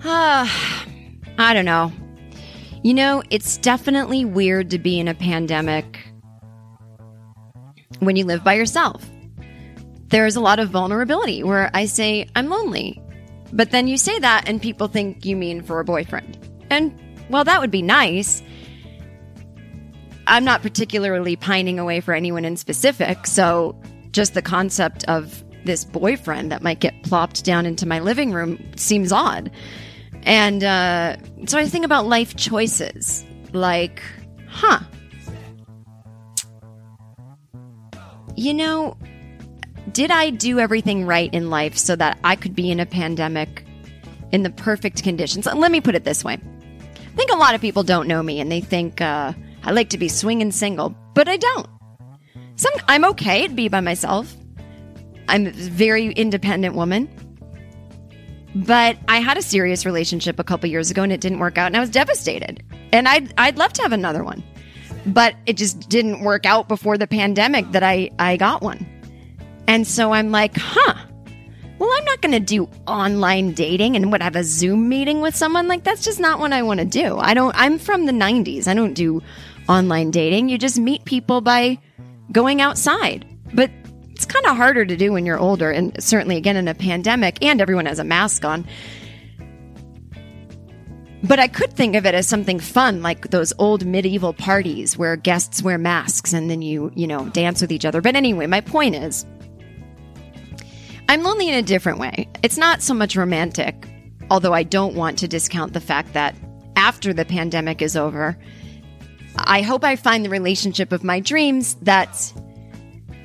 Ah, 0.04 0.86
I 1.38 1.54
don't 1.54 1.64
know. 1.64 1.92
You 2.82 2.94
know, 2.94 3.22
it's 3.30 3.58
definitely 3.58 4.24
weird 4.24 4.70
to 4.70 4.78
be 4.78 4.98
in 4.98 5.06
a 5.06 5.14
pandemic 5.14 6.11
when 8.04 8.16
you 8.16 8.24
live 8.24 8.44
by 8.44 8.54
yourself. 8.54 9.08
There's 10.08 10.36
a 10.36 10.40
lot 10.40 10.58
of 10.58 10.70
vulnerability 10.70 11.42
where 11.42 11.70
I 11.72 11.86
say, 11.86 12.28
I'm 12.36 12.48
lonely. 12.48 13.00
But 13.52 13.70
then 13.70 13.86
you 13.86 13.96
say 13.96 14.18
that, 14.18 14.48
and 14.48 14.60
people 14.60 14.88
think 14.88 15.24
you 15.24 15.36
mean 15.36 15.62
for 15.62 15.80
a 15.80 15.84
boyfriend. 15.84 16.38
And, 16.70 16.98
well, 17.30 17.44
that 17.44 17.60
would 17.60 17.70
be 17.70 17.82
nice. 17.82 18.42
I'm 20.26 20.44
not 20.44 20.62
particularly 20.62 21.36
pining 21.36 21.78
away 21.78 22.00
for 22.00 22.14
anyone 22.14 22.44
in 22.44 22.56
specific, 22.56 23.26
so 23.26 23.80
just 24.10 24.34
the 24.34 24.42
concept 24.42 25.04
of 25.04 25.42
this 25.64 25.84
boyfriend 25.84 26.50
that 26.52 26.62
might 26.62 26.80
get 26.80 27.02
plopped 27.02 27.44
down 27.44 27.66
into 27.66 27.86
my 27.86 28.00
living 28.00 28.32
room 28.32 28.58
seems 28.76 29.12
odd. 29.12 29.50
And 30.22 30.64
uh, 30.64 31.16
so 31.46 31.58
I 31.58 31.66
think 31.66 31.84
about 31.84 32.06
life 32.06 32.36
choices 32.36 33.24
like, 33.52 34.02
huh, 34.48 34.80
you 38.36 38.54
know, 38.54 38.96
did 39.92 40.10
I 40.10 40.30
do 40.30 40.58
everything 40.58 41.06
right 41.06 41.32
in 41.32 41.50
life 41.50 41.76
so 41.76 41.96
that 41.96 42.18
I 42.24 42.36
could 42.36 42.54
be 42.54 42.70
in 42.70 42.80
a 42.80 42.86
pandemic 42.86 43.64
in 44.30 44.42
the 44.42 44.50
perfect 44.50 45.02
conditions? 45.02 45.46
Let 45.46 45.70
me 45.70 45.80
put 45.80 45.94
it 45.94 46.04
this 46.04 46.24
way. 46.24 46.34
I 46.34 47.16
think 47.16 47.30
a 47.30 47.36
lot 47.36 47.54
of 47.54 47.60
people 47.60 47.82
don't 47.82 48.08
know 48.08 48.22
me 48.22 48.40
and 48.40 48.50
they 48.50 48.60
think 48.60 49.00
uh, 49.00 49.32
I 49.64 49.72
like 49.72 49.90
to 49.90 49.98
be 49.98 50.08
swinging 50.08 50.52
single, 50.52 50.96
but 51.14 51.28
I 51.28 51.36
don't. 51.36 51.66
Some 52.56 52.72
I'm 52.88 53.04
okay 53.06 53.48
to 53.48 53.54
be 53.54 53.68
by 53.68 53.80
myself. 53.80 54.34
I'm 55.28 55.46
a 55.46 55.50
very 55.50 56.12
independent 56.12 56.74
woman. 56.74 57.08
But 58.54 58.98
I 59.08 59.18
had 59.20 59.38
a 59.38 59.42
serious 59.42 59.86
relationship 59.86 60.38
a 60.38 60.44
couple 60.44 60.68
years 60.68 60.90
ago 60.90 61.02
and 61.02 61.12
it 61.12 61.20
didn't 61.20 61.38
work 61.38 61.56
out 61.56 61.66
and 61.66 61.76
I 61.76 61.80
was 61.80 61.90
devastated. 61.90 62.62
And 62.92 63.08
I'd 63.08 63.32
I'd 63.38 63.56
love 63.56 63.72
to 63.74 63.82
have 63.82 63.92
another 63.92 64.22
one. 64.22 64.42
But 65.06 65.34
it 65.46 65.56
just 65.56 65.88
didn't 65.88 66.20
work 66.20 66.46
out 66.46 66.68
before 66.68 66.96
the 66.96 67.06
pandemic 67.06 67.70
that 67.72 67.82
I 67.82 68.10
I 68.18 68.36
got 68.36 68.62
one. 68.62 68.86
And 69.66 69.86
so 69.86 70.12
I'm 70.12 70.30
like, 70.30 70.56
"Huh. 70.56 70.94
Well, 71.78 71.90
I'm 71.98 72.04
not 72.04 72.20
going 72.20 72.30
to 72.32 72.38
do 72.38 72.68
online 72.86 73.54
dating 73.54 73.96
and 73.96 74.12
would 74.12 74.22
have 74.22 74.36
a 74.36 74.44
Zoom 74.44 74.88
meeting 74.88 75.20
with 75.20 75.34
someone 75.34 75.66
like 75.66 75.82
that's 75.82 76.04
just 76.04 76.20
not 76.20 76.38
what 76.38 76.52
I 76.52 76.62
want 76.62 76.78
to 76.78 76.86
do. 76.86 77.18
I 77.18 77.34
don't 77.34 77.52
I'm 77.56 77.76
from 77.78 78.06
the 78.06 78.12
90s. 78.12 78.68
I 78.68 78.74
don't 78.74 78.94
do 78.94 79.20
online 79.68 80.12
dating. 80.12 80.48
You 80.48 80.58
just 80.58 80.78
meet 80.78 81.04
people 81.04 81.40
by 81.40 81.78
going 82.30 82.60
outside. 82.60 83.26
But 83.52 83.70
it's 84.12 84.24
kind 84.24 84.46
of 84.46 84.56
harder 84.56 84.84
to 84.84 84.96
do 84.96 85.12
when 85.12 85.26
you're 85.26 85.40
older 85.40 85.72
and 85.72 86.00
certainly 86.00 86.36
again 86.36 86.56
in 86.56 86.68
a 86.68 86.74
pandemic 86.74 87.42
and 87.42 87.60
everyone 87.60 87.86
has 87.86 87.98
a 87.98 88.04
mask 88.04 88.44
on. 88.44 88.64
But 91.24 91.38
I 91.38 91.46
could 91.46 91.72
think 91.72 91.94
of 91.94 92.04
it 92.04 92.14
as 92.14 92.26
something 92.26 92.58
fun, 92.58 93.02
like 93.02 93.30
those 93.30 93.52
old 93.58 93.86
medieval 93.86 94.32
parties 94.32 94.98
where 94.98 95.14
guests 95.16 95.62
wear 95.62 95.78
masks 95.78 96.32
and 96.32 96.50
then 96.50 96.62
you, 96.62 96.90
you 96.96 97.06
know, 97.06 97.28
dance 97.28 97.60
with 97.60 97.70
each 97.70 97.84
other. 97.84 98.00
But 98.00 98.16
anyway, 98.16 98.46
my 98.46 98.60
point 98.60 98.96
is 98.96 99.24
I'm 101.08 101.22
lonely 101.22 101.48
in 101.48 101.54
a 101.54 101.62
different 101.62 101.98
way. 101.98 102.28
It's 102.42 102.58
not 102.58 102.82
so 102.82 102.92
much 102.92 103.14
romantic, 103.14 103.86
although 104.30 104.52
I 104.52 104.64
don't 104.64 104.94
want 104.94 105.18
to 105.18 105.28
discount 105.28 105.74
the 105.74 105.80
fact 105.80 106.12
that 106.14 106.34
after 106.74 107.12
the 107.12 107.24
pandemic 107.24 107.82
is 107.82 107.96
over, 107.96 108.36
I 109.36 109.62
hope 109.62 109.84
I 109.84 109.94
find 109.96 110.24
the 110.24 110.30
relationship 110.30 110.90
of 110.90 111.04
my 111.04 111.20
dreams 111.20 111.76
that's 111.82 112.34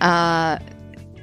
uh, 0.02 0.60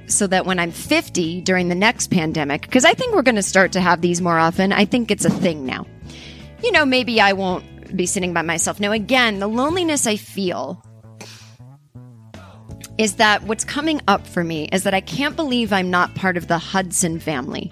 so 0.07 0.27
that 0.27 0.45
when 0.45 0.59
I'm 0.59 0.73
50 0.73 1.41
during 1.43 1.69
the 1.69 1.75
next 1.75 2.11
pandemic, 2.11 2.63
because 2.63 2.85
I 2.85 2.95
think 2.95 3.15
we're 3.15 3.23
going 3.23 3.37
to 3.37 3.43
start 3.43 3.73
to 3.73 3.81
have 3.81 4.01
these 4.01 4.21
more 4.21 4.39
often, 4.39 4.73
I 4.73 4.85
think 4.85 5.11
it's 5.11 5.25
a 5.25 5.31
thing 5.31 5.65
now. 5.65 5.87
You 6.64 6.72
know, 6.72 6.87
maybe 6.87 7.20
I 7.20 7.35
won't 7.35 7.94
be 7.94 8.07
sitting 8.07 8.33
by 8.33 8.40
myself. 8.40 8.81
Now, 8.81 8.90
again, 8.90 9.38
the 9.38 9.46
loneliness 9.46 10.07
I 10.07 10.16
feel 10.16 10.83
is 12.96 13.16
that 13.16 13.42
what's 13.42 13.64
coming 13.64 14.00
up 14.09 14.27
for 14.27 14.42
me 14.42 14.70
is 14.72 14.85
that 14.85 14.94
I 14.94 15.03
can't 15.03 15.37
believe 15.37 15.74
I'm 15.74 15.90
not 15.90 16.14
part 16.14 16.38
of 16.38 16.48
the 16.48 16.57
Hudson 16.57 17.20
family, 17.20 17.70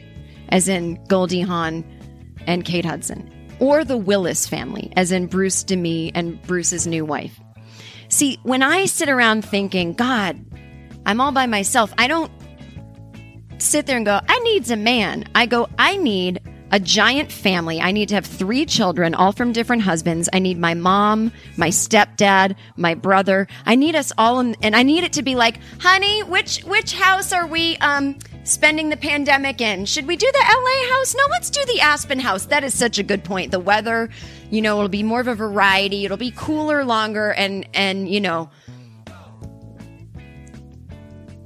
as 0.50 0.68
in 0.68 1.02
Goldie 1.06 1.40
Hawn 1.40 1.86
and 2.46 2.66
Kate 2.66 2.84
Hudson, 2.84 3.32
or 3.60 3.82
the 3.82 3.96
Willis 3.96 4.46
family, 4.46 4.92
as 4.94 5.10
in 5.10 5.26
Bruce 5.26 5.64
Demi 5.64 6.12
and 6.14 6.42
Bruce's 6.42 6.86
new 6.86 7.06
wife. 7.06 7.40
See, 8.08 8.38
when 8.42 8.62
I 8.62 8.84
sit 8.84 9.08
around 9.08 9.42
thinking, 9.42 9.94
God, 9.94 10.38
I'm 11.06 11.18
all 11.18 11.32
by 11.32 11.46
myself, 11.46 11.94
I 11.96 12.08
don't 12.08 12.30
sit 13.56 13.86
there 13.86 13.96
and 13.96 14.04
go, 14.04 14.20
I 14.28 14.38
need 14.40 14.70
a 14.70 14.76
man. 14.76 15.24
I 15.34 15.46
go, 15.46 15.70
I 15.78 15.96
need 15.96 16.42
a 16.72 16.80
giant 16.80 17.30
family. 17.30 17.80
I 17.80 17.92
need 17.92 18.08
to 18.08 18.14
have 18.14 18.24
three 18.24 18.64
children, 18.64 19.14
all 19.14 19.30
from 19.30 19.52
different 19.52 19.82
husbands. 19.82 20.28
I 20.32 20.38
need 20.38 20.58
my 20.58 20.72
mom, 20.72 21.30
my 21.58 21.68
stepdad, 21.68 22.56
my 22.76 22.94
brother. 22.94 23.46
I 23.66 23.76
need 23.76 23.94
us 23.94 24.10
all, 24.16 24.40
in, 24.40 24.56
and 24.62 24.74
I 24.74 24.82
need 24.82 25.04
it 25.04 25.12
to 25.14 25.22
be 25.22 25.34
like, 25.34 25.58
honey, 25.78 26.22
which 26.22 26.64
which 26.64 26.94
house 26.94 27.32
are 27.32 27.46
we 27.46 27.76
um 27.78 28.16
spending 28.44 28.88
the 28.88 28.96
pandemic 28.96 29.60
in? 29.60 29.84
Should 29.84 30.06
we 30.06 30.16
do 30.16 30.30
the 30.32 30.38
LA 30.38 30.96
house? 30.96 31.14
No, 31.14 31.22
let's 31.30 31.50
do 31.50 31.64
the 31.66 31.80
Aspen 31.80 32.18
house. 32.18 32.46
That 32.46 32.64
is 32.64 32.76
such 32.76 32.98
a 32.98 33.02
good 33.02 33.22
point. 33.22 33.50
The 33.50 33.60
weather, 33.60 34.08
you 34.50 34.62
know, 34.62 34.78
it'll 34.78 34.88
be 34.88 35.02
more 35.02 35.20
of 35.20 35.28
a 35.28 35.34
variety. 35.34 36.06
It'll 36.06 36.16
be 36.16 36.32
cooler 36.34 36.84
longer, 36.86 37.32
and 37.32 37.68
and 37.74 38.08
you 38.08 38.20
know 38.20 38.48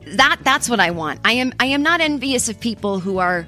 that 0.07 0.39
that's 0.43 0.69
what 0.71 0.79
I 0.79 0.93
want. 0.93 1.21
I 1.25 1.33
am 1.33 1.53
I 1.59 1.67
am 1.67 1.83
not 1.83 2.01
envious 2.01 2.49
of 2.49 2.61
people 2.61 3.01
who 3.01 3.19
are 3.19 3.47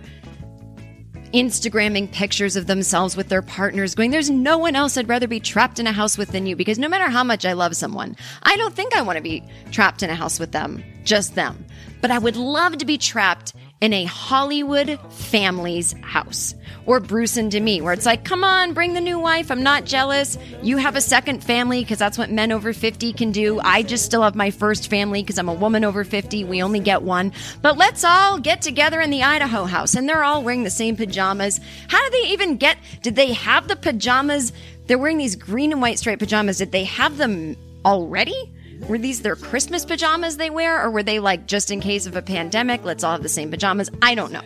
Instagramming 1.33 2.11
pictures 2.11 2.57
of 2.57 2.67
themselves 2.67 3.17
with 3.17 3.29
their 3.29 3.43
partners, 3.43 3.95
going, 3.95 4.11
There's 4.11 4.31
no 4.31 4.59
one 4.59 4.75
else 4.75 4.97
I'd 4.97 5.09
rather 5.09 5.29
be 5.29 5.41
trapped 5.41 5.79
in 5.79 5.87
a 5.87 5.93
house 5.93 6.17
with 6.17 6.31
than 6.31 6.47
you. 6.47 6.57
Because 6.57 6.79
no 6.79 6.89
matter 6.89 7.09
how 7.09 7.23
much 7.23 7.45
I 7.45 7.53
love 7.53 7.77
someone, 7.77 8.17
I 8.43 8.57
don't 8.57 8.75
think 8.75 8.97
I 8.97 9.03
want 9.03 9.17
to 9.17 9.23
be 9.23 9.43
trapped 9.71 10.03
in 10.03 10.11
a 10.11 10.15
house 10.15 10.41
with 10.41 10.53
them, 10.53 10.83
just 11.09 11.35
them. 11.35 11.65
But 12.01 12.13
I 12.13 12.19
would 12.19 12.37
love 12.37 12.79
to 12.79 12.85
be 12.85 12.99
trapped 12.99 13.55
in 13.81 13.93
a 13.93 14.05
Hollywood 14.05 14.99
family's 15.11 15.93
house. 16.03 16.55
Or 16.85 17.01
Bruce 17.01 17.37
and 17.37 17.51
Demi, 17.51 17.81
where 17.81 17.93
it's 17.93 18.07
like, 18.07 18.25
come 18.25 18.45
on, 18.45 18.73
bring 18.73 18.95
the 18.95 19.01
new 19.01 19.19
wife. 19.19 19.51
I'm 19.51 19.63
not 19.63 19.85
jealous. 19.85 20.39
You 20.63 20.79
have 20.79 20.97
a 20.97 21.01
second 21.01 21.45
family 21.45 21.83
because 21.83 21.99
that's 21.99 22.17
what 22.17 22.31
men 22.31 22.51
over 22.51 22.73
50 22.73 23.13
can 23.13 23.31
do. 23.31 23.61
I 23.61 23.83
just 23.83 24.05
still 24.05 24.23
have 24.23 24.35
my 24.35 24.51
first 24.51 24.89
family 24.89 25.23
because 25.23 25.39
I'm 25.39 25.49
a 25.49 25.55
woman 25.55 25.85
over 25.85 26.03
50. 26.03 26.45
We 26.45 26.63
only 26.63 26.81
get 26.81 27.03
one. 27.03 27.33
But 27.63 27.77
let's 27.77 28.05
all 28.05 28.39
get 28.39 28.63
together 28.63 29.01
in 29.01 29.11
the 29.11 29.23
Idaho 29.23 29.65
house. 29.65 29.95
And 29.95 30.09
they're 30.09 30.25
all 30.25 30.43
wearing 30.43 30.63
the 30.65 30.71
same 30.71 30.97
pajamas. 30.97 31.61
How 31.89 32.03
do 32.05 32.11
they 32.11 32.29
even 32.29 32.57
get? 32.57 32.79
Did 33.03 33.17
they 33.17 33.33
have 33.33 33.69
the 33.69 33.77
pajamas? 33.77 34.53
They're 34.87 34.99
wearing 34.99 35.19
these 35.19 35.37
green 35.37 35.73
and 35.73 35.83
white 35.83 35.99
striped 35.99 36.21
pajamas. 36.21 36.59
Did 36.59 36.73
they 36.73 36.85
have 36.85 37.19
them 37.19 37.57
already? 37.85 38.51
Were 38.87 38.99
these 38.99 39.23
their 39.23 39.37
Christmas 39.37 39.85
pajamas 39.85 40.37
they 40.37 40.51
wear, 40.51 40.83
or 40.83 40.91
were 40.91 41.03
they 41.03 41.19
like 41.19 41.47
just 41.47 41.71
in 41.71 41.81
case 41.81 42.07
of 42.07 42.17
a 42.17 42.23
pandemic, 42.23 42.85
let's 42.85 43.03
all 43.03 43.13
have 43.13 43.23
the 43.23 43.29
same 43.29 43.51
pajamas? 43.51 43.91
I 44.03 44.15
don't 44.15 44.33
know. 44.33 44.43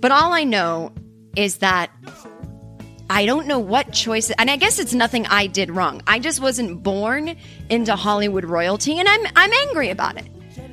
But 0.00 0.12
all 0.12 0.32
I 0.32 0.44
know 0.44 0.92
is 1.36 1.58
that 1.58 1.90
I 3.10 3.26
don't 3.26 3.46
know 3.46 3.58
what 3.58 3.92
choice, 3.92 4.30
and 4.30 4.50
I 4.50 4.56
guess 4.56 4.78
it's 4.78 4.94
nothing 4.94 5.26
I 5.26 5.46
did 5.46 5.70
wrong. 5.70 6.02
I 6.06 6.18
just 6.18 6.40
wasn't 6.40 6.82
born 6.82 7.36
into 7.68 7.94
Hollywood 7.96 8.44
royalty, 8.44 8.98
and 8.98 9.08
I'm 9.08 9.26
I'm 9.36 9.52
angry 9.68 9.90
about 9.90 10.16
it. 10.16 10.26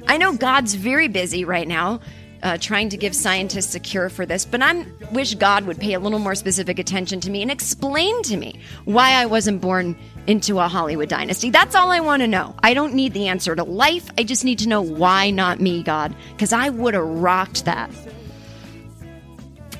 I 0.08 0.18
know 0.18 0.36
God's 0.36 0.74
very 0.74 1.08
busy 1.08 1.46
right 1.46 1.68
now, 1.68 2.00
uh, 2.44 2.58
trying 2.58 2.90
to 2.90 2.98
give 2.98 3.16
scientists 3.16 3.76
a 3.76 3.80
cure 3.80 4.10
for 4.10 4.26
this, 4.26 4.46
but 4.46 4.62
I 4.62 4.86
wish 5.12 5.36
God 5.36 5.66
would 5.66 5.80
pay 5.80 5.94
a 5.94 6.00
little 6.00 6.20
more 6.20 6.36
specific 6.36 6.80
attention 6.80 7.20
to 7.22 7.30
me 7.30 7.42
and 7.42 7.52
explain 7.52 8.22
to 8.24 8.38
me 8.38 8.60
why 8.86 9.12
I 9.12 9.26
wasn't 9.26 9.62
born 9.62 9.96
into 10.28 10.60
a 10.60 10.68
Hollywood 10.68 11.10
dynasty. 11.10 11.50
That's 11.50 11.76
all 11.76 11.92
I 11.92 12.00
want 12.00 12.22
to 12.22 12.28
know. 12.28 12.56
I 12.64 12.74
don't 12.74 12.94
need 12.94 13.14
the 13.14 13.28
answer 13.28 13.56
to 13.56 13.64
life. 13.64 14.10
I 14.18 14.24
just 14.24 14.46
need 14.46 14.60
to 14.60 14.70
know 14.70 14.82
why 14.82 15.30
not 15.30 15.60
me, 15.60 15.84
God, 15.84 16.16
because 16.32 16.54
I 16.54 16.70
would 16.70 16.94
have 16.94 17.06
rocked 17.06 17.66
that. 17.66 17.92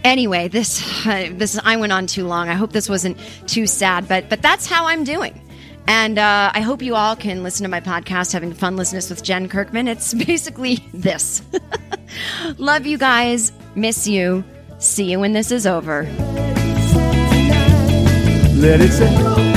Anyway, 0.04 0.48
this 0.48 1.06
uh, 1.06 1.30
this 1.34 1.60
I 1.64 1.78
went 1.78 1.94
on 1.94 2.08
too 2.08 2.26
long. 2.26 2.50
I 2.50 2.54
hope 2.54 2.74
this 2.74 2.90
wasn't 2.90 3.18
too 3.48 3.68
sad, 3.68 4.08
but 4.08 4.30
but 4.30 4.42
that's 4.42 4.66
how 4.66 4.86
I'm 4.86 5.04
doing. 5.04 5.40
And 5.88 6.18
uh, 6.18 6.52
I 6.54 6.62
hope 6.62 6.82
you 6.82 6.96
all 6.96 7.16
can 7.16 7.44
listen 7.44 7.64
to 7.64 7.70
my 7.70 7.82
podcast, 7.82 8.34
Having 8.34 8.54
Fun 8.54 8.76
Listeners 8.76 9.10
with 9.10 9.24
Jen 9.24 9.50
Kirkman. 9.50 9.88
It's 9.88 10.14
basically 10.26 10.86
this. 10.94 11.42
Love 12.58 12.86
you 12.86 12.98
guys. 12.98 13.52
Miss 13.76 14.08
you. 14.08 14.44
See 14.80 15.12
you 15.12 15.20
when 15.20 15.34
this 15.34 15.52
is 15.52 15.68
over. 15.68 16.04
Let 18.56 18.80
it. 18.82 19.51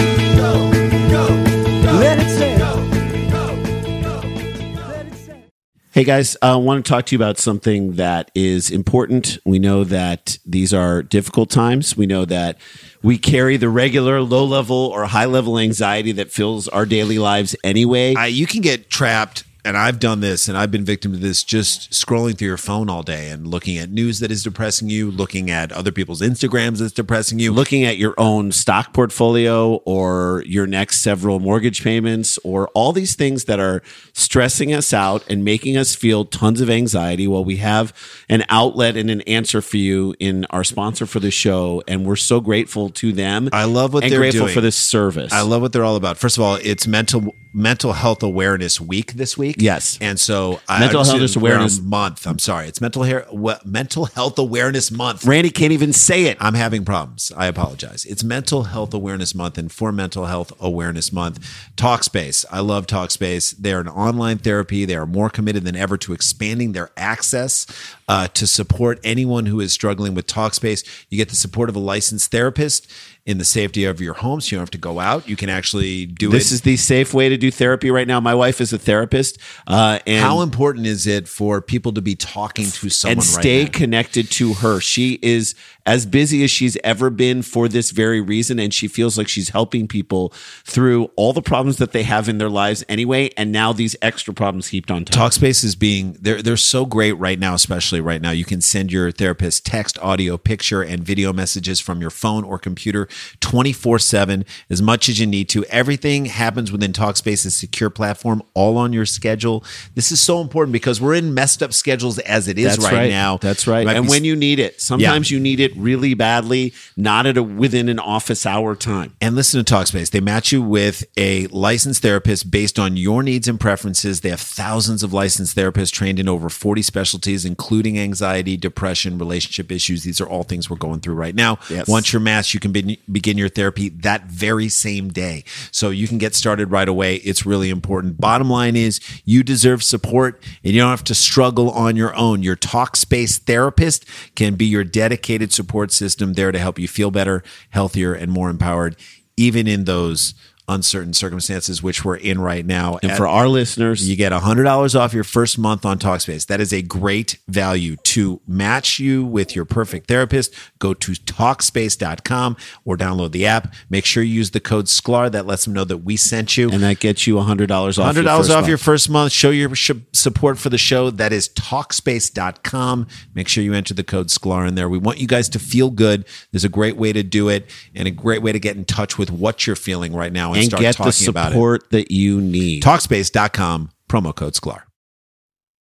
Hey 5.95 6.03
guys, 6.03 6.37
I 6.43 6.57
want 6.57 6.85
to 6.85 6.89
talk 6.89 7.07
to 7.07 7.15
you 7.15 7.19
about 7.21 7.39
something 7.39 7.93
that 7.93 8.33
is 8.35 8.69
important. 8.69 9.39
We 9.45 9.61
know 9.61 9.85
that 9.85 10.39
these 10.45 10.75
are 10.75 11.05
difficult 11.05 11.51
times. 11.51 11.97
We 11.97 12.05
know 12.05 12.25
that 12.25 12.59
we 13.05 13.17
carry 13.17 13.57
the 13.59 13.69
regular 13.69 14.21
low 14.21 14.45
level 14.45 14.75
or 14.77 15.05
high 15.05 15.27
level 15.27 15.57
anxiety 15.57 16.11
that 16.11 16.33
fills 16.33 16.67
our 16.67 16.85
daily 16.85 17.21
lives 17.21 17.55
anyway. 17.63 18.17
I, 18.17 18.27
you 18.27 18.45
can 18.45 18.61
get 18.61 18.91
trapped 18.91 19.45
and 19.65 19.77
I've 19.77 19.99
done 19.99 20.21
this 20.21 20.49
and 20.49 20.59
I've 20.59 20.71
been 20.71 20.85
victim 20.85 21.13
to 21.13 21.19
this 21.19 21.43
just 21.43 21.91
scrolling 21.91 22.37
through 22.37 22.49
your 22.49 22.57
phone 22.59 22.91
all 22.91 23.03
day 23.03 23.31
and 23.31 23.47
looking 23.47 23.79
at 23.79 23.91
news 23.91 24.21
that 24.21 24.31
is 24.31 24.43
depressing 24.43 24.91
you, 24.91 25.11
looking 25.11 25.51
at 25.51 25.73
other 25.73 25.91
people's 25.91 26.21
Instagrams 26.21 26.79
that's 26.79 26.93
depressing 26.93 27.39
you. 27.39 27.53
looking 27.53 27.85
at 27.85 27.97
your 27.97 28.15
own 28.19 28.53
stock 28.53 28.93
portfolio 28.93 29.77
or 29.87 30.43
your 30.47 30.67
next 30.67 31.01
several 31.01 31.41
mortgage 31.41 31.83
payments 31.83 32.39
or 32.45 32.69
all 32.69 32.93
these 32.93 33.15
things 33.15 33.45
that 33.45 33.59
are 33.59 33.83
stressing 34.13 34.73
us 34.75 34.93
out 34.93 35.25
and 35.31 35.45
making 35.45 35.77
us 35.77 35.95
feel 35.95 36.25
tons 36.25 36.61
of 36.61 36.69
anxiety. 36.69 37.27
Well, 37.27 37.45
we 37.45 37.57
have 37.57 37.93
an 38.29 38.45
outlet 38.49 38.97
and 38.97 39.11
an 39.11 39.23
answer 39.23 39.63
for 39.63 39.79
you 39.79 40.15
in 40.19 40.45
our 40.47 40.65
sponsor 40.65 41.07
for 41.07 41.21
the 41.21 41.31
show, 41.31 41.83
and 41.89 42.05
we're 42.05 42.17
so 42.17 42.41
grateful 42.41 42.91
to 42.91 43.13
them. 43.13 43.49
I 43.53 43.65
love 43.65 43.95
what 43.95 44.05
and 44.05 44.13
they're 44.13 44.21
grateful 44.21 44.47
doing. 44.47 44.55
for 44.55 44.61
this 44.61 44.77
service. 44.77 45.33
I 45.33 45.41
love 45.41 45.63
what 45.63 45.73
they're 45.73 45.85
all 45.85 45.97
about. 45.97 46.19
First 46.19 46.37
of 46.37 46.43
all, 46.43 46.57
it's 46.57 46.87
mental 46.87 47.35
mental 47.55 47.93
health 47.93 48.23
awareness 48.23 48.81
week 48.81 49.13
this 49.13 49.39
week. 49.39 49.54
Yes. 49.59 49.99
and 50.01 50.19
so 50.19 50.61
Mental 50.69 51.01
I 51.03 51.05
Health 51.05 51.19
didn't- 51.21 51.37
we're 51.43 51.51
on 51.51 51.57
Awareness- 51.57 51.81
month. 51.81 52.27
I'm 52.27 52.39
sorry, 52.39 52.69
it's 52.69 52.81
mental 52.81 53.03
hair 53.05 53.27
what, 53.31 53.65
mental 53.67 54.07
health 54.07 54.39
awareness 54.39 54.91
month. 54.91 55.25
Randy 55.25 55.51
can't 55.51 55.73
even 55.73 55.93
say 55.93 56.25
it. 56.25 56.37
I'm 56.41 56.55
having 56.55 56.85
problems. 56.85 57.33
I 57.37 57.47
apologize. 57.47 58.05
It's 58.05 58.23
Mental 58.25 58.65
Health 58.65 58.93
Awareness 58.95 59.35
Month, 59.35 59.59
and 59.59 59.71
for 59.71 59.93
Mental 59.93 60.27
Health 60.27 60.53
Awareness 60.61 61.13
Month, 61.13 61.39
Talkspace. 61.77 62.45
I 62.51 62.61
love 62.61 62.87
Talkspace. 62.87 63.55
They're 63.59 63.81
an 63.81 63.89
online 63.89 64.39
therapy. 64.39 64.85
They 64.85 64.97
are 64.97 65.07
more 65.07 65.31
committed 65.31 65.65
than 65.65 65.77
ever 65.77 65.97
to 65.99 66.13
expanding 66.13 66.73
their 66.73 66.91
access 66.97 67.67
uh, 68.09 68.29
to 68.29 68.47
support 68.47 69.01
anyone 69.05 69.47
who 69.47 69.61
is 69.61 69.73
struggling 69.73 70.15
with 70.15 70.27
Talkspace. 70.27 70.85
You 71.11 71.17
get 71.19 71.29
the 71.31 71.37
support 71.37 71.69
of 71.69 71.77
a 71.77 71.81
licensed 71.81 72.31
therapist 72.31 72.87
in 73.27 73.39
the 73.39 73.45
safety 73.45 73.87
of 73.87 74.03
your 74.03 74.13
home, 74.13 74.39
so 74.41 74.49
you 74.49 74.59
don't 74.59 74.63
have 74.63 74.71
to 74.71 74.79
go 74.79 75.01
out. 75.01 75.27
You 75.27 75.35
can 75.35 75.49
actually 75.49 76.05
do 76.05 76.29
it. 76.29 76.33
This 76.33 76.53
is 76.53 76.61
the 76.61 76.77
safe 76.77 77.15
way 77.15 77.31
to 77.31 77.39
do 77.39 77.51
therapy 77.51 77.91
right 77.91 78.07
now. 78.07 78.21
My 78.21 78.35
wife 78.35 78.61
is 78.61 78.73
a 78.75 78.79
therapist, 78.79 79.39
uh, 79.67 79.99
and 80.07 80.23
How 80.23 80.43
important 80.43 80.87
is 80.87 81.07
it 81.07 81.27
for 81.27 81.63
people 81.63 81.93
to 81.93 82.03
be 82.03 82.17
talking 82.17 82.67
to 82.67 82.91
someone 82.91 83.19
and 83.19 83.25
stay 83.25 83.63
right 83.63 83.73
connected 83.73 84.31
to 84.33 84.55
her. 84.55 84.79
She 84.79 85.19
is 85.23 85.55
as 85.87 86.07
busy 86.07 86.43
as 86.43 86.51
she's 86.51 86.77
ever 86.83 87.11
been 87.11 87.43
for 87.43 87.69
this 87.69 87.91
very 87.91 88.21
reason, 88.21 88.59
and 88.59 88.73
she 88.73 88.89
feels 88.89 89.19
like 89.19 89.29
she's 89.29 89.51
helping 89.51 89.87
people 89.87 90.33
through 90.65 91.11
all 91.17 91.33
the 91.33 91.43
problems 91.43 91.77
that 91.77 91.93
they 91.93 92.03
have 92.05 92.29
in 92.29 92.39
their 92.39 92.49
lives 92.49 92.85
anyway, 92.89 93.31
and 93.37 93.53
now 93.53 93.73
these 93.73 93.95
extra 94.01 94.33
problems 94.33 94.69
heaped 94.69 94.91
on 94.91 95.05
top. 95.05 95.33
Talkspace 95.33 95.63
is 95.65 95.75
being 95.75 96.17
they're 96.21 96.43
they're 96.43 96.57
so 96.57 96.87
great 96.87 97.13
right 97.13 97.39
now, 97.39 97.55
especially 97.55 98.01
right 98.01 98.23
now. 98.23 98.31
You 98.31 98.45
can 98.45 98.61
send 98.61 98.93
your 98.93 99.11
therapist 99.11 99.67
text, 99.67 99.99
audio, 99.99 100.37
picture, 100.39 100.83
and 100.83 101.03
video 101.03 101.33
messages 101.33 101.81
from 101.81 102.01
your 102.01 102.11
phone 102.11 102.45
or 102.45 102.59
computer 102.59 103.07
24-7 103.41 104.47
as 104.71 104.81
much 104.81 105.09
as 105.09 105.21
you 105.21 105.27
need 105.27 105.49
to. 105.51 105.65
Everything 105.67 106.27
happens 106.27 106.73
within 106.73 106.93
Talkspace's 106.93 107.55
secure 107.55 107.91
platform, 107.91 108.43
all 108.55 108.79
on 108.79 108.93
your 108.93 109.07
schedule. 109.07 109.65
This 109.95 110.11
is 110.11 110.21
so 110.21 110.41
important 110.41 110.73
because 110.73 111.01
we're 111.01 111.15
in 111.15 111.35
messed 111.35 111.63
up 111.63 111.73
schedules 111.73 112.19
as 112.21 112.49
it 112.49 112.59
is 112.59 112.77
That's 112.77 112.93
right, 112.93 113.11
now. 113.11 113.37
That's 113.37 113.67
right. 113.67 113.87
And 113.87 114.07
be- 114.07 114.11
when 114.11 114.25
you 114.25 114.35
need 114.35 114.59
it, 114.59 114.81
sometimes 114.81 115.31
you 115.31 115.41
need 115.41 115.61
it 115.61 115.74
really 115.77 116.15
badly, 116.15 116.73
not 116.97 117.27
at 117.27 117.37
a 117.37 117.43
within 117.43 117.89
an 117.89 117.99
office 117.99 118.47
hour 118.47 118.75
time. 118.75 119.15
And 119.21 119.35
listen 119.35 119.65
to 119.65 119.75
Talkspace. 119.75 120.11
They 120.11 120.21
match 120.21 120.53
you 120.53 120.63
with 120.63 121.05
a 121.17 121.47
licensed 121.49 122.03
therapist 122.03 122.51
based 122.51 122.79
on 122.79 122.97
your 122.97 123.23
needs 123.23 123.49
and 123.49 123.59
preferences. 123.59 124.21
They 124.21 124.31
have 124.31 124.41
thousands 124.41 125.03
of 125.03 125.13
licensed 125.13 125.57
therapists 125.57 125.93
trained 125.93 126.19
in 126.19 126.29
over 126.29 126.49
40 126.49 126.83
specialties, 126.83 127.45
including 127.45 127.99
anxiety, 127.99 128.57
depression, 128.57 129.19
relationship 129.19 129.73
issues. 129.73 130.05
These 130.05 130.21
are 130.21 130.29
all 130.29 130.43
things 130.43 130.69
we're 130.69 130.77
going 130.77 131.01
through 131.01 131.15
right 131.15 131.35
now. 131.35 131.59
Yes. 131.69 131.89
Once 131.89 132.13
you're 132.13 132.21
matched, 132.21 132.55
you 132.55 132.61
can 132.61 132.73
be- 132.73 133.01
begin 133.11 133.39
your 133.39 133.49
therapy 133.49 133.89
that 133.89 134.27
very 134.27 134.69
same 134.69 135.09
day. 135.09 135.45
So 135.71 135.91
you 135.91 136.09
can 136.09 136.19
get 136.19 136.35
started 136.35 136.71
right 136.71 136.89
away. 136.89 137.17
It's 137.17 137.47
really 137.47 137.71
important. 137.71 138.21
Bottom 138.21 138.51
line 138.51 138.77
is 138.77 139.01
you 139.25 139.43
deserve 139.43 139.83
support 139.83 140.43
and 140.63 140.73
you 140.73 140.81
don't 140.81 140.91
have 140.91 141.05
to 141.05 141.15
struggle 141.15 141.71
on 141.71 141.97
your 141.97 142.15
own. 142.15 142.43
Your 142.43 142.57
Talkspace 142.57 143.39
therapist 143.39 144.05
can 144.35 144.55
be 144.55 144.67
your 144.67 144.85
dedicated 144.85 145.53
support 145.53 145.64
system 145.93 146.35
there 146.35 146.53
to 146.53 146.59
help 146.59 146.79
you 146.79 146.89
feel 146.89 147.11
better, 147.11 147.43
healthier, 147.71 148.15
and 148.15 148.31
more 148.31 148.51
empowered, 148.51 148.97
even 149.37 149.67
in 149.67 149.85
those 149.85 150.35
uncertain 150.69 151.13
circumstances 151.13 151.83
which 151.83 152.05
we're 152.05 152.17
in 152.17 152.41
right 152.41 152.65
now. 152.65 152.99
And 153.03 153.13
At- 153.13 153.17
for 153.19 153.29
our 153.29 153.49
listeners, 153.49 154.09
you 154.09 154.17
get 154.17 154.33
$100 154.33 154.95
off 154.99 155.13
your 155.13 155.25
first 155.25 155.59
month 155.59 155.85
on 155.85 155.99
Talkspace. 155.99 156.47
That 156.47 156.61
is 156.61 156.73
a 156.73 156.81
great 156.83 157.39
value 157.49 157.97
to 158.05 158.41
match 158.47 158.99
you 158.99 159.25
with 159.25 159.55
your 159.55 159.65
perfect 159.65 160.09
therapist. 160.09 160.55
Go 160.79 160.95
to 160.95 161.13
Talkspace.com 161.13 162.57
or 162.85 162.97
download 162.97 163.33
the 163.33 163.47
app. 163.47 163.75
Make 163.91 164.05
sure 164.05 164.23
you 164.23 164.35
use 164.35 164.51
the 164.53 164.61
code 164.61 164.87
SKLAR. 164.87 165.31
That 165.33 165.47
lets 165.47 165.65
them 165.65 165.75
know 165.75 165.85
that 165.85 165.99
we 165.99 166.17
sent 166.17 166.57
you. 166.57 166.71
and 166.71 166.83
that 166.83 166.99
gets 167.01 167.27
you 167.27 167.35
$100 167.37 167.99
off. 167.99 168.15
$100 168.17 168.25
your 168.25 168.25
first 168.25 168.51
off 168.51 168.57
month. 168.57 168.69
your 168.69 168.79
first 168.79 169.11
month. 169.11 169.33
Show 169.33 169.51
your 169.51 169.75
sh- 169.75 169.91
support 170.13 170.59
for 170.59 170.71
the 170.71 170.79
show. 170.79 171.11
That 171.11 171.33
is 171.33 171.49
Talkspace.com. 171.51 173.07
Make 173.35 173.49
sure 173.49 173.63
you 173.63 173.75
enter 173.75 173.95
the 173.95 174.05
code 174.05 174.29
SKLAR 174.29 174.67
in 174.69 174.75
there. 174.75 174.89
We 174.89 174.99
want 174.99 175.19
you 175.19 175.27
guys 175.27 175.49
to 175.51 175.59
feel 175.59 175.91
good. 175.91 176.25
There's 176.53 176.65
a 176.65 176.69
great 176.69 176.97
way 176.97 177.13
to 177.13 177.23
do 177.23 177.49
it 177.49 177.71
and 177.95 178.09
a 178.09 178.11
great 178.11 178.43
way 178.43 178.53
to 178.53 178.59
get 178.59 178.77
in 178.77 178.85
touch 178.85 179.19
with 179.19 179.31
what 179.31 179.67
you're 179.67 179.77
feeling 179.77 180.15
right 180.15 180.33
now 180.33 180.54
and, 180.55 180.63
and 180.63 180.71
start 180.71 180.81
get 180.81 180.97
talking 180.97 181.13
the 181.25 181.31
about 181.31 181.49
it. 181.49 181.51
support 181.53 181.91
that 181.91 182.11
you 182.11 182.41
need. 182.41 182.83
Talkspace.com, 182.83 183.91
promo 184.09 184.35
code 184.35 184.55
SKLAR. 184.55 184.83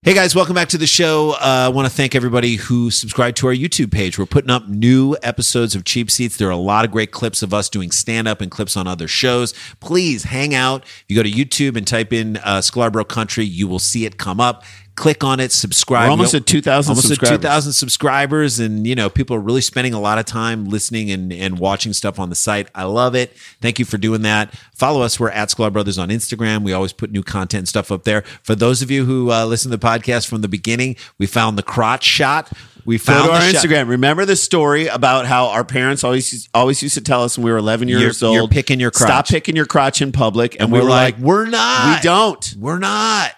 Hey 0.06 0.14
guys, 0.14 0.36
welcome 0.36 0.54
back 0.54 0.68
to 0.68 0.78
the 0.78 0.86
show. 0.86 1.32
Uh, 1.32 1.68
I 1.68 1.70
want 1.70 1.88
to 1.88 1.94
thank 1.94 2.14
everybody 2.14 2.56
who 2.56 2.92
subscribed 2.92 3.38
to 3.38 3.48
our 3.48 3.54
YouTube 3.54 3.90
page. 3.90 4.20
We're 4.20 4.26
putting 4.26 4.50
up 4.50 4.68
new 4.68 5.16
episodes 5.24 5.76
of 5.76 5.86
Cheap 5.86 6.12
Seats. 6.12 6.36
There 6.36 6.50
are 6.50 6.52
a 6.52 6.58
lot 6.58 6.84
of 6.84 6.92
great 6.92 7.12
clips 7.12 7.42
of 7.42 7.54
us 7.54 7.70
doing 7.70 7.90
stand 7.90 8.28
up 8.28 8.42
and 8.42 8.52
clips 8.52 8.76
on 8.76 8.86
other 8.86 9.08
shows. 9.08 9.54
Please 9.80 10.26
hang 10.26 10.54
out. 10.54 10.84
If 10.84 11.06
you 11.08 11.16
go 11.16 11.24
to 11.24 11.32
YouTube 11.32 11.78
and 11.78 11.88
type 11.88 12.12
in 12.12 12.36
uh, 12.36 12.58
Sklarbro 12.60 13.08
Country, 13.08 13.46
you 13.46 13.66
will 13.66 13.80
see 13.80 14.06
it 14.06 14.18
come 14.18 14.42
up. 14.42 14.66
Click 14.96 15.24
on 15.24 15.40
it, 15.40 15.52
subscribe. 15.52 16.06
We're 16.06 16.12
almost 16.12 16.34
We- 16.34 16.38
at 16.40 16.46
2,000 16.46 16.92
Almost 16.92 17.08
subscribers. 17.08 17.32
at 17.34 17.42
2,000 17.42 17.74
subscribers. 17.74 18.60
And, 18.60 18.86
you 18.86 18.94
know, 18.94 19.10
people 19.10 19.36
are 19.36 19.40
really 19.40 19.62
spending 19.62 19.94
a 19.94 20.00
lot 20.00 20.20
of 20.20 20.26
time 20.26 20.66
listening 20.66 21.10
and, 21.10 21.34
and 21.34 21.58
watching 21.58 21.94
stuff 21.94 22.20
on 22.20 22.30
the 22.30 22.36
site. 22.36 22.68
I 22.76 22.84
love 22.84 23.16
it. 23.16 23.36
Thank 23.60 23.80
you 23.80 23.86
for 23.86 23.98
doing 23.98 24.22
that. 24.22 24.54
Follow 24.76 25.02
us. 25.02 25.20
We're 25.20 25.32
at 25.32 25.50
Sklar 25.50 25.74
Brothers 25.74 25.98
on 25.98 26.10
Instagram. 26.10 26.62
We 26.62 26.74
always 26.74 26.94
put 26.94 27.12
new 27.12 27.24
content 27.24 27.60
and 27.62 27.68
stuff 27.68 27.92
up 27.92 28.04
there. 28.04 28.22
For 28.44 28.54
those 28.54 28.84
of 28.84 28.92
you 28.92 29.06
who 29.06 29.32
uh, 29.32 29.46
listen 29.46 29.72
to 29.72 29.78
the 29.78 29.84
podcast 29.86 30.28
from 30.28 30.42
the 30.42 30.48
beginning, 30.48 30.96
we 31.18 31.26
found 31.26 31.58
the 31.58 31.64
crotch 31.64 32.04
shot. 32.04 32.52
We 32.86 32.98
Go 32.98 33.04
found 33.06 33.26
to 33.30 33.32
our 33.34 33.42
shot- 33.42 33.64
Instagram. 33.66 33.88
Remember 33.90 34.26
the 34.26 34.36
story 34.36 34.88
about 34.88 35.26
how 35.26 35.48
our 35.48 35.64
parents 35.64 36.04
always 36.04 36.50
always 36.54 36.84
used 36.84 36.96
to 36.96 37.02
tell 37.02 37.24
us 37.24 37.38
when 37.38 37.46
we 37.46 37.52
were 37.52 37.58
11 37.58 37.88
years 37.88 38.22
You're- 38.22 38.30
old, 38.30 38.36
you're 38.36 38.48
picking 38.50 38.80
your 38.80 38.92
crotch. 38.92 39.08
Stop 39.08 39.28
picking 39.28 39.56
your 39.56 39.66
crotch 39.66 40.02
in 40.02 40.12
public. 40.12 40.54
And, 40.56 40.64
And 40.64 40.72
we 40.72 40.80
we're 40.80 40.84
were 40.86 40.90
like, 40.92 41.16
like, 41.16 41.24
we're 41.24 41.46
not. 41.48 41.96
we 41.96 42.02
don't. 42.04 42.56
We're 42.60 42.80
not. 42.80 43.32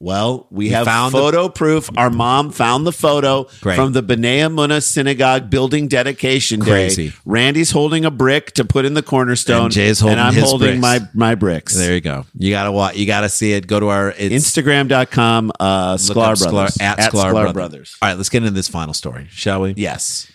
Well, 0.00 0.46
we 0.52 0.66
You 0.68 0.74
have 0.76 0.84
found 0.86 1.12
the- 1.12 1.18
photo 1.18 1.48
proof. 1.48 1.90
Our 1.96 2.08
mom 2.08 2.50
found 2.52 2.86
the 2.86 2.92
photo 2.92 3.48
Great. 3.60 3.74
from 3.74 3.94
the 3.94 4.02
B'nai 4.02 4.38
Amoona 4.46 4.80
Synagogue 4.80 5.50
building 5.50 5.88
dedication 5.88 6.60
Crazy. 6.60 7.08
day. 7.08 7.14
Randy's 7.24 7.72
holding 7.72 8.04
a 8.04 8.10
brick 8.12 8.52
to 8.54 8.64
put 8.64 8.84
in 8.84 8.94
the 8.94 9.02
cornerstone, 9.02 9.64
And 9.64 9.72
Jay's 9.72 9.98
holding 9.98 10.20
I'm 10.20 10.32
his 10.34 10.44
holding 10.44 10.80
bricks. 10.80 11.02
my 11.14 11.28
my 11.30 11.34
bricks. 11.34 11.74
There 11.74 11.94
you 11.94 12.00
go. 12.00 12.26
You 12.38 12.50
gotta 12.50 12.70
watch. 12.70 12.94
You 12.94 13.06
gotta 13.06 13.28
see 13.28 13.52
it. 13.54 13.66
Go 13.66 13.80
to 13.80 13.88
our 13.88 14.14
it's, 14.16 14.32
Instagram.com, 14.32 15.50
uh, 15.58 15.94
Sklar 15.96 16.38
Brothers. 16.38 16.76
at, 16.80 16.98
Sklar, 16.98 17.32
Sklar 17.32 17.52
Brothers. 17.52 17.96
All 18.00 18.08
right, 18.08 18.16
let's 18.16 18.28
get 18.28 18.38
into 18.44 18.52
this 18.52 18.68
final 18.68 18.94
story, 18.94 19.26
shall 19.32 19.62
we? 19.62 19.74
Yes. 19.76 20.28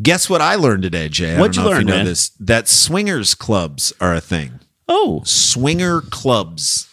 Guess 0.00 0.30
what 0.30 0.40
I 0.40 0.54
learned 0.54 0.84
today, 0.84 1.08
Jay? 1.08 1.36
What'd 1.36 1.56
you 1.56 1.64
know 1.64 1.80
know 1.80 1.84
man? 1.96 2.04
this? 2.04 2.30
That 2.38 2.68
swingers 2.68 3.34
clubs 3.34 3.92
are 4.00 4.14
a 4.14 4.20
thing. 4.20 4.60
Oh, 4.88 5.22
Swinger 5.24 6.00
clubs. 6.00 6.86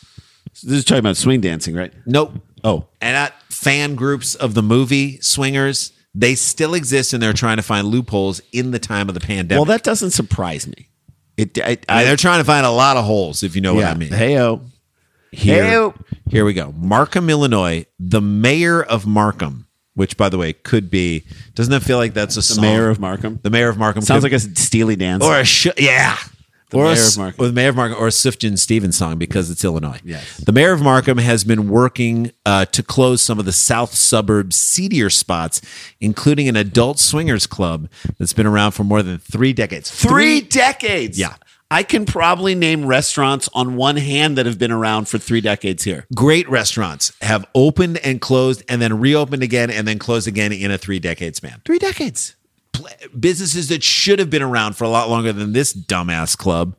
This 0.67 0.79
is 0.79 0.85
talking 0.85 0.99
about 0.99 1.17
swing 1.17 1.41
dancing, 1.41 1.75
right? 1.75 1.93
Nope. 2.05 2.33
Oh, 2.63 2.85
And 3.01 3.15
at 3.15 3.33
fan 3.51 3.95
groups 3.95 4.35
of 4.35 4.53
the 4.53 4.63
movie 4.63 5.19
Swingers, 5.21 5.91
they 6.13 6.35
still 6.35 6.73
exist 6.73 7.13
and 7.13 7.21
they're 7.21 7.33
trying 7.33 7.57
to 7.57 7.63
find 7.63 7.87
loopholes 7.87 8.41
in 8.51 8.71
the 8.71 8.79
time 8.79 9.07
of 9.09 9.13
the 9.15 9.21
pandemic. 9.21 9.57
well, 9.59 9.65
that 9.65 9.83
doesn't 9.83 10.11
surprise 10.11 10.67
me. 10.67 10.89
It, 11.37 11.57
I, 11.59 11.77
I 11.87 11.97
mean, 11.97 12.05
they're 12.07 12.15
trying 12.17 12.39
to 12.39 12.43
find 12.43 12.65
a 12.65 12.71
lot 12.71 12.97
of 12.97 13.05
holes, 13.05 13.43
if 13.43 13.55
you 13.55 13.61
know 13.61 13.75
what 13.75 13.85
I 13.85 13.93
mean. 13.93 14.09
Heyo. 14.09 14.61
Here, 15.31 15.63
Heyo. 15.63 16.03
here 16.31 16.45
we 16.45 16.53
go. 16.53 16.73
Markham, 16.75 17.29
Illinois. 17.29 17.85
The 17.99 18.21
mayor 18.21 18.81
of 18.81 19.05
Markham, 19.05 19.67
which, 19.93 20.17
by 20.17 20.29
the 20.29 20.37
way, 20.39 20.53
could 20.53 20.89
be. 20.89 21.25
Doesn't 21.53 21.73
it 21.73 21.83
feel 21.83 21.97
like 21.97 22.15
that's 22.15 22.35
a 22.35 22.39
The 22.39 22.43
song? 22.43 22.61
mayor 22.63 22.89
of 22.89 22.99
Markham. 22.99 23.39
The 23.43 23.51
mayor 23.51 23.69
of 23.69 23.77
Markham 23.77 24.01
Sounds 24.01 24.23
could- 24.23 24.31
like 24.31 24.41
a 24.41 24.59
Steely 24.59 24.95
dance. 24.95 25.23
or 25.23 25.37
a 25.39 25.45
sh- 25.45 25.67
yeah. 25.77 26.17
The 26.69 26.77
or 26.77 26.83
mayor 26.83 26.93
of 26.93 27.17
Markham. 27.17 27.43
or 27.43 27.47
the 27.47 27.53
mayor 27.53 27.69
of 27.69 27.75
Markham, 27.77 27.97
or 27.97 28.07
a 28.07 28.11
Sufjan 28.11 28.57
Stevens 28.59 28.97
song 28.97 29.17
because 29.17 29.49
it's 29.49 29.63
Illinois. 29.63 29.99
Yes. 30.03 30.37
the 30.37 30.51
mayor 30.51 30.73
of 30.73 30.81
Markham 30.81 31.17
has 31.17 31.43
been 31.43 31.69
working 31.69 32.31
uh, 32.45 32.65
to 32.65 32.83
close 32.83 33.21
some 33.21 33.39
of 33.39 33.45
the 33.45 33.53
south 33.53 33.93
suburbs 33.93 34.57
seedier 34.57 35.09
spots, 35.09 35.61
including 36.01 36.47
an 36.49 36.55
adult 36.55 36.99
swingers 36.99 37.47
club 37.47 37.89
that's 38.19 38.33
been 38.33 38.45
around 38.45 38.71
for 38.71 38.83
more 38.83 39.01
than 39.01 39.17
three 39.17 39.53
decades. 39.53 39.89
three 39.89 40.41
decades. 40.41 41.17
Yeah. 41.17 41.35
I 41.69 41.83
can 41.83 42.05
probably 42.05 42.55
name 42.55 42.85
restaurants 42.85 43.49
on 43.53 43.75
one 43.75 43.97
hand 43.97 44.37
that 44.37 44.45
have 44.45 44.57
been 44.57 44.71
around 44.71 45.09
for 45.09 45.17
three 45.17 45.41
decades 45.41 45.83
here. 45.83 46.05
great 46.15 46.49
restaurants 46.49 47.11
have 47.19 47.45
opened 47.53 47.97
and 48.05 48.21
closed, 48.21 48.63
and 48.69 48.81
then 48.81 49.01
reopened 49.01 49.43
again, 49.43 49.69
and 49.69 49.85
then 49.85 49.99
closed 49.99 50.29
again 50.29 50.53
in 50.53 50.71
a 50.71 50.77
three 50.77 50.99
decade 50.99 51.35
span. 51.35 51.61
Three 51.65 51.77
decades. 51.77 52.36
Pl- 52.77 52.87
businesses 53.19 53.67
that 53.69 53.83
should 53.83 54.19
have 54.19 54.29
been 54.29 54.41
around 54.41 54.75
for 54.75 54.83
a 54.83 54.89
lot 54.89 55.09
longer 55.09 55.33
than 55.33 55.53
this 55.53 55.73
dumbass 55.73 56.37
club. 56.37 56.75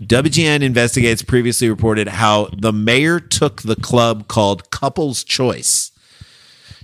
WGN 0.00 0.62
Investigates 0.62 1.22
previously 1.22 1.68
reported 1.70 2.08
how 2.08 2.48
the 2.56 2.72
mayor 2.72 3.20
took 3.20 3.62
the 3.62 3.76
club 3.76 4.28
called 4.28 4.70
Couples 4.70 5.24
Choice 5.24 5.90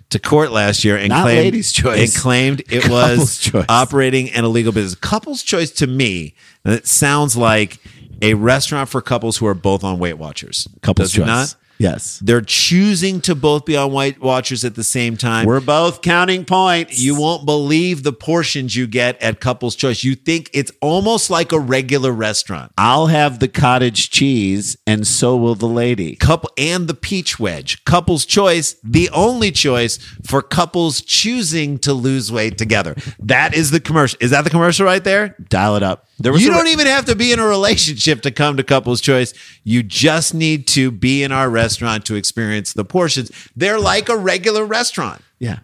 to 0.09 0.19
court 0.19 0.51
last 0.51 0.85
year 0.85 0.97
and 0.97 1.11
Not 1.11 1.23
claimed 1.23 1.45
Ladies' 1.45 1.73
Choice. 1.73 2.15
and 2.15 2.23
claimed 2.23 2.61
it 2.71 2.83
Couples 2.83 3.19
was 3.19 3.39
Choice. 3.39 3.67
operating 3.69 4.31
an 4.31 4.45
illegal 4.45 4.73
business. 4.73 4.95
Couples 4.97 5.43
Choice 5.43 5.71
to 5.73 5.87
me, 5.87 6.35
it 6.65 6.87
sounds 6.87 7.37
like 7.37 7.79
a 8.23 8.35
restaurant 8.35 8.89
for 8.89 9.01
couples 9.01 9.37
who 9.39 9.47
are 9.47 9.55
both 9.55 9.85
on 9.85 9.99
Weight 9.99 10.19
Watchers. 10.19 10.67
Couples 10.83 11.09
Does 11.13 11.17
it 11.17 11.21
choice. 11.21 11.27
not? 11.27 11.55
Yes. 11.81 12.19
They're 12.23 12.43
choosing 12.43 13.23
to 13.23 13.35
both 13.35 13.65
be 13.65 13.75
on 13.75 13.91
Weight 13.91 14.21
Watchers 14.21 14.67
at 14.67 14.75
the 14.75 14.85
same 14.85 15.17
time. 15.17 15.47
We're 15.47 15.61
both 15.63 16.03
counting 16.03 16.45
points. 16.45 17.01
You 17.01 17.19
won't 17.19 17.47
believe 17.47 18.03
the 18.03 18.13
portions 18.13 18.77
you 18.77 18.87
get 18.87 19.21
at 19.23 19.41
Couples 19.41 19.75
Choice. 19.77 20.05
You 20.05 20.15
think 20.15 20.51
it's 20.53 20.71
almost 20.83 21.31
like 21.31 21.53
a 21.53 21.59
regular 21.59 22.13
restaurant. 22.13 22.73
I'll 22.77 23.07
have 23.07 23.39
the 23.39 23.49
cottage 23.49 24.11
cheese, 24.11 24.77
and 24.87 25.07
so 25.07 25.39
will 25.39 25.55
the 25.55 25.67
lady. 25.67 26.17
Couple 26.17 26.51
and 26.59 26.87
the 26.87 26.93
peach 26.93 27.41
wedge. 27.41 27.83
Couples 27.85 28.27
Choice, 28.27 28.77
the 28.85 29.09
only 29.15 29.51
choice 29.51 29.97
for 30.23 30.43
couples 30.43 31.01
choosing 31.01 31.79
to 31.79 31.95
lose 31.95 32.31
weight 32.31 32.59
together. 32.59 32.95
That 33.19 33.55
is 33.55 33.71
the 33.71 33.81
commercial. 33.81 34.19
Is 34.21 34.33
that 34.33 34.45
the 34.45 34.51
commercial 34.51 34.85
right 34.85 35.03
there? 35.03 35.35
Dial 35.49 35.77
it 35.77 35.83
up. 35.83 36.10
You 36.23 36.51
don't 36.51 36.69
even 36.69 36.87
have 36.87 37.07
to 37.07 37.17
be 37.17 37.33
in 37.33 37.39
a 37.39 37.47
relationship 37.47 38.23
to 38.23 38.31
come 38.31 38.57
to 38.57 38.63
Couples 38.63 39.01
Choice. 39.01 39.33
You 39.65 39.83
just 39.83 40.35
need 40.35 40.67
to 40.69 40.91
be 40.91 41.23
in 41.23 41.33
our 41.33 41.49
restaurant 41.49 42.05
to 42.07 42.15
experience 42.15 42.73
the 42.73 42.85
portions. 42.85 43.31
They're 43.57 43.81
like 43.81 44.09
a 44.09 44.17
regular 44.17 44.65
restaurant. 44.65 45.23
yeah. 45.39 45.61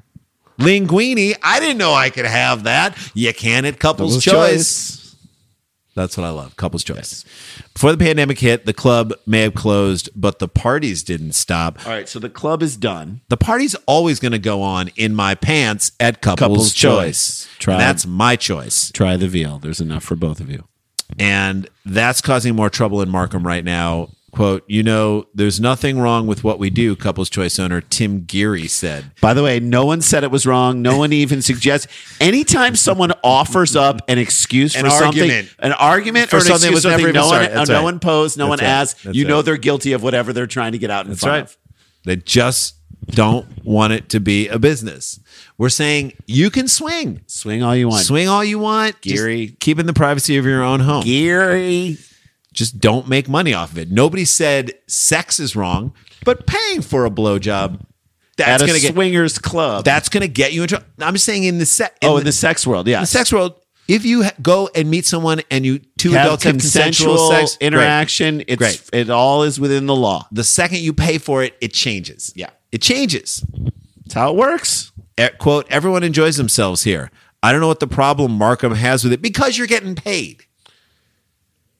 Linguini, 0.58 1.36
I 1.42 1.60
didn't 1.60 1.76
know 1.76 1.92
I 1.92 2.08
could 2.08 2.24
have 2.24 2.62
that. 2.62 2.96
You 3.12 3.34
can 3.34 3.66
at 3.66 3.78
Couples, 3.78 4.24
Couples 4.24 4.24
Choice. 4.24 5.05
That's 5.96 6.16
what 6.16 6.24
I 6.24 6.30
love. 6.30 6.56
Couples 6.56 6.84
Choice. 6.84 7.24
Before 7.74 7.90
the 7.90 7.98
pandemic 7.98 8.38
hit, 8.38 8.66
the 8.66 8.72
club 8.72 9.12
may 9.26 9.40
have 9.40 9.54
closed, 9.54 10.08
but 10.14 10.38
the 10.38 10.46
parties 10.46 11.02
didn't 11.02 11.32
stop. 11.32 11.84
All 11.86 11.92
right. 11.92 12.08
So 12.08 12.18
the 12.20 12.28
club 12.28 12.62
is 12.62 12.76
done. 12.76 13.22
The 13.30 13.36
party's 13.36 13.74
always 13.86 14.20
going 14.20 14.32
to 14.32 14.38
go 14.38 14.62
on 14.62 14.90
in 14.96 15.14
my 15.14 15.34
pants 15.34 15.92
at 15.98 16.20
Couples, 16.22 16.38
Couples 16.38 16.74
Choice. 16.74 17.46
Choice. 17.46 17.48
Try- 17.58 17.74
And 17.74 17.80
that's 17.80 18.06
my 18.06 18.36
choice. 18.36 18.92
Try 18.92 19.16
the 19.16 19.26
veal. 19.26 19.58
There's 19.58 19.80
enough 19.80 20.04
for 20.04 20.14
both 20.16 20.38
of 20.38 20.50
you. 20.50 20.64
And 21.18 21.68
that's 21.84 22.20
causing 22.20 22.54
more 22.54 22.68
trouble 22.68 23.00
in 23.00 23.08
Markham 23.08 23.46
right 23.46 23.64
now. 23.64 24.10
Quote, 24.36 24.64
you 24.68 24.82
know, 24.82 25.26
there's 25.34 25.58
nothing 25.60 25.98
wrong 25.98 26.26
with 26.26 26.44
what 26.44 26.58
we 26.58 26.68
do, 26.68 26.94
Couples 26.94 27.30
Choice 27.30 27.58
owner 27.58 27.80
Tim 27.80 28.24
Geary 28.26 28.68
said. 28.68 29.10
By 29.22 29.32
the 29.32 29.42
way, 29.42 29.60
no 29.60 29.86
one 29.86 30.02
said 30.02 30.24
it 30.24 30.30
was 30.30 30.44
wrong. 30.44 30.82
No 30.82 30.98
one 30.98 31.10
even 31.14 31.40
suggests. 31.40 31.86
Anytime 32.20 32.76
someone 32.76 33.12
offers 33.24 33.74
up 33.74 34.02
an 34.08 34.18
excuse 34.18 34.74
for 34.74 34.84
An 34.84 34.90
something, 34.90 35.22
argument. 35.22 35.54
an 35.60 35.72
argument 35.72 36.28
For 36.28 36.36
or 36.36 36.40
something 36.40 36.54
something, 36.58 36.74
was 36.74 36.82
something 36.82 37.00
never 37.00 37.12
no 37.14 37.26
one, 37.28 37.44
started. 37.46 37.68
No 37.68 37.74
right. 37.76 37.82
one 37.82 37.98
posed, 37.98 38.36
no 38.36 38.44
That's 38.50 38.60
one 38.60 38.66
right. 38.68 38.74
asked. 38.74 39.04
That's 39.04 39.16
you 39.16 39.24
know 39.24 39.40
they're 39.40 39.56
guilty 39.56 39.94
of 39.94 40.02
whatever 40.02 40.34
they're 40.34 40.46
trying 40.46 40.72
to 40.72 40.78
get 40.78 40.90
out 40.90 41.06
in 41.06 41.12
That's 41.12 41.22
front 41.22 41.32
right. 41.32 41.42
of. 41.50 41.56
They 42.04 42.16
just 42.16 42.74
don't 43.06 43.46
want 43.64 43.94
it 43.94 44.10
to 44.10 44.20
be 44.20 44.48
a 44.48 44.58
business. 44.58 45.18
We're 45.56 45.70
saying 45.70 46.12
you 46.26 46.50
can 46.50 46.68
swing. 46.68 47.22
Swing 47.26 47.62
all 47.62 47.74
you 47.74 47.88
want. 47.88 48.04
Swing 48.04 48.28
all 48.28 48.44
you 48.44 48.58
want. 48.58 49.00
just 49.00 49.16
Geary. 49.16 49.56
keep 49.60 49.78
in 49.78 49.86
the 49.86 49.94
privacy 49.94 50.36
of 50.36 50.44
your 50.44 50.62
own 50.62 50.80
home. 50.80 51.04
Geary. 51.04 51.96
Just 52.56 52.80
don't 52.80 53.06
make 53.06 53.28
money 53.28 53.54
off 53.54 53.70
of 53.70 53.78
it. 53.78 53.90
Nobody 53.92 54.24
said 54.24 54.72
sex 54.88 55.38
is 55.38 55.54
wrong, 55.54 55.92
but 56.24 56.46
paying 56.46 56.82
for 56.82 57.04
a 57.06 57.10
blowjob, 57.10 57.80
that's 58.36 58.50
At 58.50 58.62
a 58.62 58.66
going 58.66 58.80
to 58.80 58.82
get 58.86 58.94
swingers 58.94 59.38
club. 59.38 59.84
that's 59.84 60.08
going 60.08 60.22
to 60.22 60.28
get 60.28 60.52
you 60.52 60.62
into. 60.62 60.82
I'm 60.98 61.14
just 61.14 61.24
saying 61.24 61.44
in 61.44 61.58
the 61.58 61.66
set. 61.66 61.96
oh, 62.02 62.16
in 62.18 62.24
the 62.24 62.32
sex 62.32 62.66
world, 62.66 62.88
yeah. 62.88 62.96
in 62.96 63.02
the 63.02 63.06
sex 63.06 63.32
world, 63.32 63.54
if 63.88 64.04
you 64.04 64.24
ha- 64.24 64.32
go 64.42 64.68
and 64.74 64.90
meet 64.90 65.06
someone 65.06 65.40
and 65.50 65.64
you 65.64 65.78
two 65.96 66.10
have 66.10 66.26
adults 66.26 66.42
have 66.44 66.54
consensual, 66.54 67.14
consensual 67.14 67.30
sex, 67.30 67.56
great. 67.56 67.66
interaction. 67.66 68.42
It's 68.48 68.56
Great. 68.58 68.90
it 68.92 69.10
all 69.10 69.44
is 69.44 69.60
within 69.60 69.86
the 69.86 69.94
law. 69.94 70.26
The 70.32 70.42
second 70.44 70.80
you 70.80 70.92
pay 70.92 71.18
for 71.18 71.44
it, 71.44 71.56
it 71.60 71.72
changes. 71.72 72.32
Yeah. 72.34 72.50
it 72.72 72.82
changes. 72.82 73.44
That's 74.04 74.14
how 74.14 74.30
it 74.30 74.36
works. 74.36 74.92
Quote 75.38 75.66
everyone 75.70 76.02
enjoys 76.02 76.36
themselves 76.36 76.82
here 76.82 77.10
i 77.42 77.50
don't 77.50 77.62
know 77.62 77.68
what 77.68 77.80
the 77.80 77.86
problem 77.86 78.32
markham 78.32 78.74
has 78.74 79.02
with 79.02 79.14
it 79.14 79.22
because 79.22 79.56
you're 79.56 79.66
getting 79.66 79.94
paid 79.94 80.44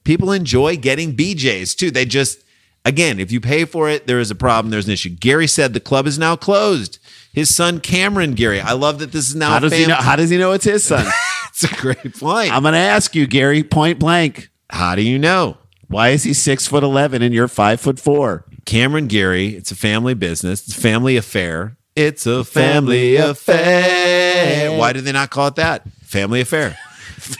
people 0.07 0.31
enjoy 0.31 0.77
getting 0.77 1.15
bjs 1.15 1.75
too. 1.75 1.91
They 1.91 2.05
just 2.05 2.43
again 2.85 3.19
if 3.19 3.29
you 3.31 3.41
pay 3.41 3.65
for 3.65 3.89
it 3.89 4.07
there 4.07 4.21
is 4.21 4.31
a 4.31 4.35
problem 4.35 4.71
there's 4.71 4.87
an 4.87 4.93
issue. 4.93 5.09
Gary 5.09 5.47
said 5.47 5.73
the 5.73 5.79
club 5.81 6.07
is 6.07 6.17
now 6.17 6.35
closed. 6.35 6.97
His 7.33 7.53
son 7.53 7.81
cameron 7.81 8.33
gary. 8.33 8.61
I 8.61 8.71
love 8.71 8.99
that 8.99 9.11
this 9.11 9.29
is 9.29 9.35
now 9.35 9.51
How 9.51 9.57
a 9.57 9.61
does 9.61 9.73
he 9.73 9.85
know? 9.85 9.95
How 9.95 10.15
does 10.15 10.29
he 10.31 10.37
know 10.37 10.53
it's 10.53 10.65
his 10.65 10.85
son? 10.85 11.05
it's 11.49 11.65
a 11.65 11.75
great 11.75 12.17
point. 12.17 12.51
I'm 12.51 12.63
going 12.63 12.73
to 12.73 12.79
ask 12.79 13.13
you, 13.13 13.27
Gary, 13.27 13.63
point 13.63 13.99
blank. 13.99 14.49
how 14.71 14.95
do 14.95 15.03
you 15.03 15.19
know? 15.19 15.57
Why 15.87 16.09
is 16.09 16.23
he 16.23 16.33
six 16.33 16.65
foot 16.65 16.83
eleven 16.83 17.21
and 17.21 17.33
you're 17.33 17.49
five 17.49 17.79
foot 17.79 17.99
four? 17.99 18.45
cameron 18.65 19.07
gary 19.07 19.55
it's 19.55 19.71
a 19.71 19.75
family 19.75 20.13
business. 20.13 20.67
It's 20.67 20.77
a 20.77 20.81
family 20.81 21.17
affair. 21.17 21.77
It's 21.95 22.25
a 22.25 22.43
family 22.43 23.15
affair. 23.17 24.77
Why 24.77 24.93
do 24.93 25.01
they 25.01 25.11
not 25.11 25.29
call 25.29 25.47
it 25.47 25.55
that? 25.55 25.87
Family 26.03 26.41
affair 26.41 26.77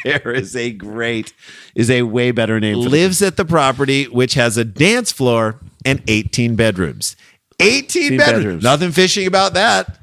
There 0.04 0.32
is 0.34 0.56
a 0.56 0.72
great, 0.72 1.34
is 1.76 1.90
a 1.90 2.02
way 2.04 2.32
better 2.32 2.60
name. 2.60 2.78
Lives 2.78 3.22
at 3.22 3.38
the 3.38 3.46
property, 3.46 4.06
which 4.06 4.34
has 4.36 4.58
a 4.58 4.64
dance 4.66 5.12
floor 5.12 5.60
and 5.86 6.02
18 6.08 6.56
bedrooms. 6.56 7.16
18 7.60 8.18
bedrooms. 8.18 8.38
bedrooms. 8.38 8.64
Nothing 8.64 8.92
fishing 8.92 9.28
about 9.28 9.54
that. 9.56 10.00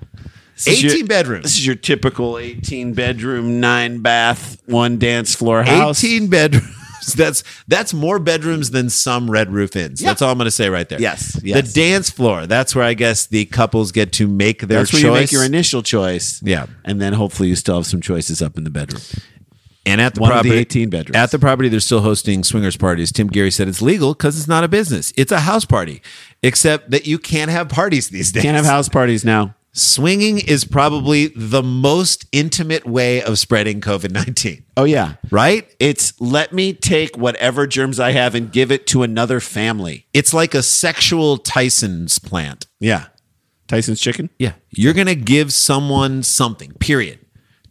This 0.57 0.69
18 0.85 0.99
your- 0.99 1.07
bedrooms. 1.07 1.43
This 1.45 1.53
is 1.59 1.67
your 1.67 1.75
typical 1.77 2.39
eighteen 2.39 2.95
bedroom, 2.95 3.61
nine 3.61 4.01
bath, 4.03 4.61
one 4.67 4.99
dance 4.99 5.35
floor 5.35 5.63
house. 5.65 6.03
18 6.05 6.29
bedrooms. 6.29 6.69
That's 7.17 7.45
that's 7.69 7.93
more 7.93 8.19
bedrooms 8.19 8.71
than 8.71 8.89
some 8.89 9.31
red 9.31 9.53
roof 9.53 9.77
inns. 9.77 10.01
Yeah. 10.01 10.09
That's 10.09 10.23
all 10.23 10.31
I'm 10.33 10.39
going 10.39 10.47
to 10.47 10.51
say 10.51 10.71
right 10.71 10.89
there. 10.89 10.99
Yes, 10.99 11.39
yes. 11.45 11.75
The 11.75 11.79
dance 11.79 12.09
floor. 12.09 12.47
That's 12.47 12.75
where 12.75 12.83
I 12.85 12.95
guess 12.95 13.27
the 13.27 13.45
couples 13.45 13.93
get 13.93 14.11
to 14.15 14.27
make 14.27 14.61
their 14.63 14.79
That's 14.79 14.93
where 14.95 15.03
choice. 15.03 15.09
you 15.11 15.13
make 15.21 15.33
your 15.33 15.45
initial 15.45 15.83
choice. 15.83 16.41
Yeah. 16.43 16.65
and 16.83 17.03
then 17.03 17.13
hopefully 17.13 17.51
you 17.51 17.57
still 17.57 17.75
have 17.77 17.85
some 17.85 18.01
choices 18.01 18.41
up 18.41 18.57
in 18.57 18.65
the 18.65 18.71
bedroom. 18.71 19.03
And 19.87 20.01
at 20.01 20.15
the 20.15 20.21
One 20.21 20.31
of 20.33 20.39
the 20.43 20.49
property, 20.49 20.61
18 20.61 20.91
bedrooms. 20.91 21.17
At 21.17 21.31
the 21.31 21.39
property, 21.39 21.69
they're 21.69 21.81
still 21.81 22.01
hosting 22.01 22.43
swingers 22.43 22.77
parties. 22.77 23.13
Tim 23.13 23.27
Gary 23.27 23.51
said 23.51 23.69
it's 23.69 23.83
legal 23.83 24.15
because 24.15 24.39
it's 24.39 24.49
not 24.49 24.65
a 24.65 24.69
business. 24.69 25.13
It's 25.17 25.31
a 25.33 25.41
house 25.41 25.65
party, 25.67 26.01
except 26.43 26.91
that 26.91 27.07
you 27.07 27.19
can't 27.19 27.51
have 27.51 27.69
parties 27.69 28.09
these 28.09 28.33
days. 28.33 28.43
Can't 28.43 28.57
have 28.57 28.65
house 28.65 28.89
parties 28.89 29.25
now. 29.25 29.55
Swinging 29.77 30.39
is 30.39 30.65
probably 30.65 31.33
the 31.35 31.63
most 31.63 32.27
intimate 32.31 32.87
way 32.87 33.21
of 33.21 33.39
spreading 33.41 33.81
COVID 33.81 34.13
19, 34.13 34.65
Oh 34.77 34.85
yeah. 34.85 35.17
right? 35.33 35.69
It's 35.81 36.19
let 36.21 36.53
me 36.53 36.73
take 36.73 37.19
whatever 37.19 37.67
germs 37.67 37.99
I 37.99 38.13
have 38.13 38.37
and 38.37 38.53
give 38.53 38.71
it 38.71 38.87
to 38.89 39.03
another 39.03 39.41
family. 39.41 40.07
It's 40.15 40.33
like 40.33 40.55
a 40.55 40.63
sexual 40.63 41.39
Tyson's 41.39 42.21
plant. 42.21 42.69
Yeah. 42.79 43.07
Tyson's 43.67 44.01
chicken? 44.01 44.31
Yeah. 44.39 44.53
You're 44.71 44.93
going 44.95 45.09
to 45.09 45.17
give 45.17 45.53
someone 45.53 46.23
something, 46.23 46.73
period. 46.75 47.19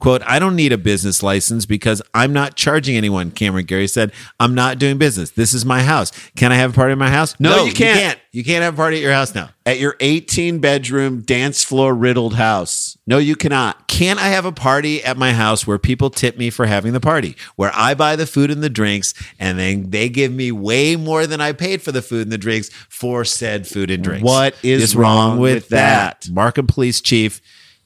Quote, 0.03 0.21
I 0.23 0.37
don't 0.37 0.57
need 0.57 0.73
a 0.73 0.77
business 0.77 1.23
license 1.23 1.65
because 1.65 2.01
I'm 2.13 2.33
not 2.33 2.57
charging 2.57 2.97
anyone, 2.97 3.31
Cameron 3.31 3.63
Gary 3.63 3.87
said. 3.87 4.11
I'm 4.37 4.53
not 4.53 4.77
doing 4.77 4.97
business. 4.97 5.29
This 5.29 5.53
is 5.53 5.63
my 5.63 5.81
house. 5.81 6.11
Can 6.35 6.51
I 6.51 6.55
have 6.55 6.71
a 6.71 6.73
party 6.73 6.91
in 6.91 6.99
my 6.99 7.09
house? 7.09 7.39
No, 7.39 7.63
you 7.63 7.71
can't. 7.71 7.95
You 7.95 8.01
can't, 8.01 8.19
you 8.33 8.43
can't 8.43 8.63
have 8.63 8.73
a 8.73 8.75
party 8.75 8.97
at 8.97 9.01
your 9.01 9.13
house 9.13 9.33
now. 9.33 9.51
At 9.65 9.79
your 9.79 9.95
18 10.01 10.59
bedroom 10.59 11.21
dance 11.21 11.63
floor 11.63 11.95
riddled 11.95 12.33
house. 12.33 12.97
No, 13.07 13.17
you 13.17 13.37
cannot. 13.37 13.87
Can 13.87 14.19
I 14.19 14.27
have 14.27 14.43
a 14.43 14.51
party 14.51 15.01
at 15.05 15.15
my 15.15 15.31
house 15.31 15.65
where 15.65 15.77
people 15.77 16.09
tip 16.09 16.37
me 16.37 16.49
for 16.49 16.65
having 16.65 16.91
the 16.91 16.99
party, 16.99 17.37
where 17.55 17.71
I 17.73 17.93
buy 17.93 18.17
the 18.17 18.27
food 18.27 18.51
and 18.51 18.61
the 18.61 18.69
drinks, 18.69 19.13
and 19.39 19.57
then 19.57 19.89
they 19.91 20.09
give 20.09 20.33
me 20.33 20.51
way 20.51 20.97
more 20.97 21.25
than 21.25 21.39
I 21.39 21.53
paid 21.53 21.81
for 21.81 21.93
the 21.93 22.01
food 22.01 22.23
and 22.23 22.31
the 22.33 22.37
drinks 22.37 22.69
for 22.89 23.23
said 23.23 23.67
food 23.67 23.89
and 23.89 24.03
drinks? 24.03 24.25
What 24.25 24.53
is 24.63 24.97
wrong 24.97 25.39
with 25.39 25.69
that? 25.69 26.27
Markham 26.29 26.67
Police 26.67 26.99
Chief 26.99 27.39